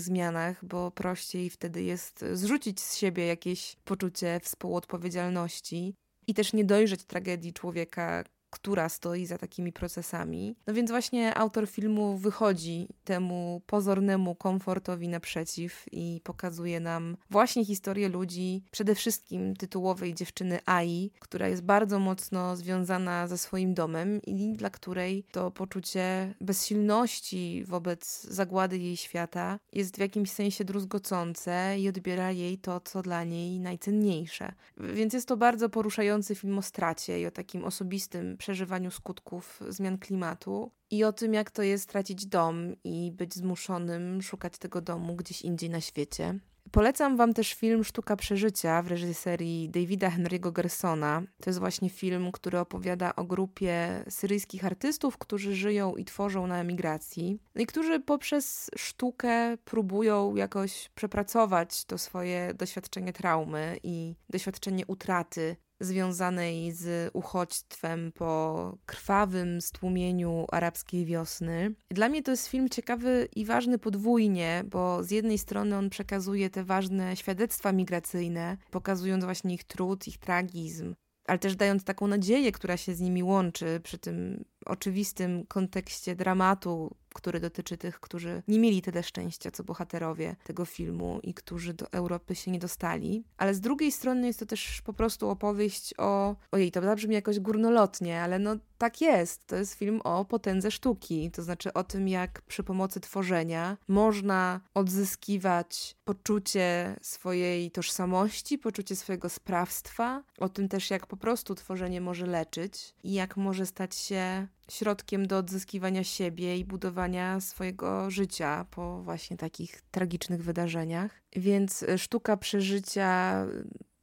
zmianach, 0.00 0.64
bo 0.64 0.90
prościej 0.90 1.50
wtedy 1.50 1.82
jest 1.82 2.24
zrzucić 2.32 2.80
z 2.80 2.96
siebie 2.96 3.26
jakieś 3.26 3.76
poczucie 3.84 4.40
współodpowiedzialności 4.42 5.94
i 6.26 6.34
też 6.34 6.52
nie 6.52 6.64
dojrzeć 6.64 7.04
tragedii 7.04 7.52
człowieka, 7.52 8.24
która 8.52 8.88
stoi 8.88 9.26
za 9.26 9.38
takimi 9.38 9.72
procesami. 9.72 10.56
No 10.66 10.74
więc 10.74 10.90
właśnie 10.90 11.34
autor 11.34 11.68
filmu 11.68 12.16
wychodzi 12.16 12.88
temu 13.04 13.62
pozornemu 13.66 14.34
komfortowi 14.34 15.08
naprzeciw 15.08 15.84
i 15.92 16.20
pokazuje 16.24 16.80
nam 16.80 17.16
właśnie 17.30 17.64
historię 17.64 18.08
ludzi, 18.08 18.62
przede 18.70 18.94
wszystkim 18.94 19.56
tytułowej 19.56 20.14
dziewczyny 20.14 20.58
Ai, 20.66 21.10
która 21.18 21.48
jest 21.48 21.62
bardzo 21.62 21.98
mocno 21.98 22.56
związana 22.56 23.26
ze 23.26 23.38
swoim 23.38 23.74
domem 23.74 24.22
i 24.22 24.52
dla 24.52 24.70
której 24.70 25.24
to 25.30 25.50
poczucie 25.50 26.34
bezsilności 26.40 27.64
wobec 27.66 28.22
zagłady 28.22 28.78
jej 28.78 28.96
świata 28.96 29.58
jest 29.72 29.96
w 29.96 30.00
jakimś 30.00 30.30
sensie 30.30 30.64
druzgocące 30.64 31.78
i 31.78 31.88
odbiera 31.88 32.30
jej 32.30 32.58
to, 32.58 32.80
co 32.80 33.02
dla 33.02 33.24
niej 33.24 33.60
najcenniejsze. 33.60 34.52
Więc 34.76 35.14
jest 35.14 35.28
to 35.28 35.36
bardzo 35.36 35.68
poruszający 35.68 36.34
film 36.34 36.58
o 36.58 36.62
stracie 36.62 37.20
i 37.20 37.26
o 37.26 37.30
takim 37.30 37.64
osobistym 37.64 38.36
przeżywaniu 38.42 38.90
skutków 38.90 39.60
zmian 39.68 39.98
klimatu 39.98 40.70
i 40.90 41.04
o 41.04 41.12
tym, 41.12 41.34
jak 41.34 41.50
to 41.50 41.62
jest 41.62 41.88
tracić 41.88 42.26
dom 42.26 42.74
i 42.84 43.12
być 43.12 43.34
zmuszonym 43.34 44.22
szukać 44.22 44.58
tego 44.58 44.80
domu 44.80 45.16
gdzieś 45.16 45.42
indziej 45.42 45.70
na 45.70 45.80
świecie. 45.80 46.38
Polecam 46.70 47.16
Wam 47.16 47.34
też 47.34 47.54
film 47.54 47.84
Sztuka 47.84 48.16
Przeżycia 48.16 48.82
w 48.82 48.86
reżyserii 48.86 49.68
Davida 49.68 50.10
Henry'ego 50.10 50.52
Gersona. 50.52 51.22
To 51.42 51.50
jest 51.50 51.58
właśnie 51.58 51.90
film, 51.90 52.32
który 52.32 52.58
opowiada 52.58 53.16
o 53.16 53.24
grupie 53.24 54.04
syryjskich 54.08 54.64
artystów, 54.64 55.18
którzy 55.18 55.54
żyją 55.54 55.96
i 55.96 56.04
tworzą 56.04 56.46
na 56.46 56.60
emigracji 56.60 57.38
i 57.56 57.66
którzy 57.66 58.00
poprzez 58.00 58.70
sztukę 58.76 59.56
próbują 59.64 60.36
jakoś 60.36 60.88
przepracować 60.94 61.84
to 61.84 61.98
swoje 61.98 62.54
doświadczenie 62.54 63.12
traumy 63.12 63.78
i 63.82 64.14
doświadczenie 64.30 64.86
utraty 64.86 65.56
związanej 65.84 66.72
z 66.72 67.10
uchodźstwem 67.12 68.12
po 68.12 68.78
krwawym 68.86 69.60
stłumieniu 69.60 70.46
arabskiej 70.52 71.06
wiosny. 71.06 71.74
Dla 71.90 72.08
mnie 72.08 72.22
to 72.22 72.30
jest 72.30 72.48
film 72.48 72.68
ciekawy 72.68 73.28
i 73.36 73.44
ważny 73.44 73.78
podwójnie, 73.78 74.64
bo 74.66 75.04
z 75.04 75.10
jednej 75.10 75.38
strony 75.38 75.76
on 75.76 75.90
przekazuje 75.90 76.50
te 76.50 76.64
ważne 76.64 77.16
świadectwa 77.16 77.72
migracyjne, 77.72 78.56
pokazując 78.70 79.24
właśnie 79.24 79.54
ich 79.54 79.64
trud, 79.64 80.08
ich 80.08 80.18
tragizm, 80.18 80.94
ale 81.26 81.38
też 81.38 81.56
dając 81.56 81.84
taką 81.84 82.06
nadzieję, 82.06 82.52
która 82.52 82.76
się 82.76 82.94
z 82.94 83.00
nimi 83.00 83.22
łączy 83.22 83.80
przy 83.82 83.98
tym 83.98 84.44
oczywistym 84.66 85.46
kontekście 85.46 86.16
dramatu, 86.16 86.96
który 87.12 87.40
dotyczy 87.40 87.76
tych, 87.76 88.00
którzy 88.00 88.42
nie 88.48 88.58
mieli 88.58 88.82
tyle 88.82 89.02
szczęścia, 89.02 89.50
co 89.50 89.64
bohaterowie 89.64 90.36
tego 90.44 90.64
filmu 90.64 91.20
i 91.22 91.34
którzy 91.34 91.74
do 91.74 91.92
Europy 91.92 92.34
się 92.34 92.50
nie 92.50 92.58
dostali. 92.58 93.24
Ale 93.36 93.54
z 93.54 93.60
drugiej 93.60 93.92
strony 93.92 94.26
jest 94.26 94.38
to 94.38 94.46
też 94.46 94.82
po 94.82 94.92
prostu 94.92 95.28
opowieść 95.28 95.94
o. 95.98 96.36
Ojej, 96.52 96.72
to 96.72 96.94
brzmi 96.94 97.14
jakoś 97.14 97.40
górnolotnie, 97.40 98.22
ale 98.22 98.38
no 98.38 98.56
tak 98.78 99.00
jest. 99.00 99.46
To 99.46 99.56
jest 99.56 99.74
film 99.74 100.00
o 100.04 100.24
potędze 100.24 100.70
sztuki, 100.70 101.30
to 101.30 101.42
znaczy 101.42 101.72
o 101.72 101.84
tym, 101.84 102.08
jak 102.08 102.42
przy 102.42 102.62
pomocy 102.62 103.00
tworzenia 103.00 103.76
można 103.88 104.60
odzyskiwać 104.74 105.96
poczucie 106.04 106.96
swojej 107.02 107.70
tożsamości, 107.70 108.58
poczucie 108.58 108.96
swojego 108.96 109.28
sprawstwa, 109.28 110.22
o 110.38 110.48
tym 110.48 110.68
też, 110.68 110.90
jak 110.90 111.06
po 111.06 111.16
prostu 111.16 111.54
tworzenie 111.54 112.00
może 112.00 112.26
leczyć 112.26 112.94
i 113.04 113.12
jak 113.12 113.36
może 113.36 113.66
stać 113.66 113.96
się 113.96 114.46
środkiem 114.72 115.26
do 115.26 115.38
odzyskiwania 115.38 116.04
siebie 116.04 116.56
i 116.56 116.64
budowania 116.64 117.40
swojego 117.40 118.10
życia 118.10 118.66
po 118.70 119.02
właśnie 119.02 119.36
takich 119.36 119.82
tragicznych 119.90 120.44
wydarzeniach. 120.44 121.22
Więc 121.36 121.82
e, 121.82 121.98
sztuka 121.98 122.36
przeżycia 122.36 123.46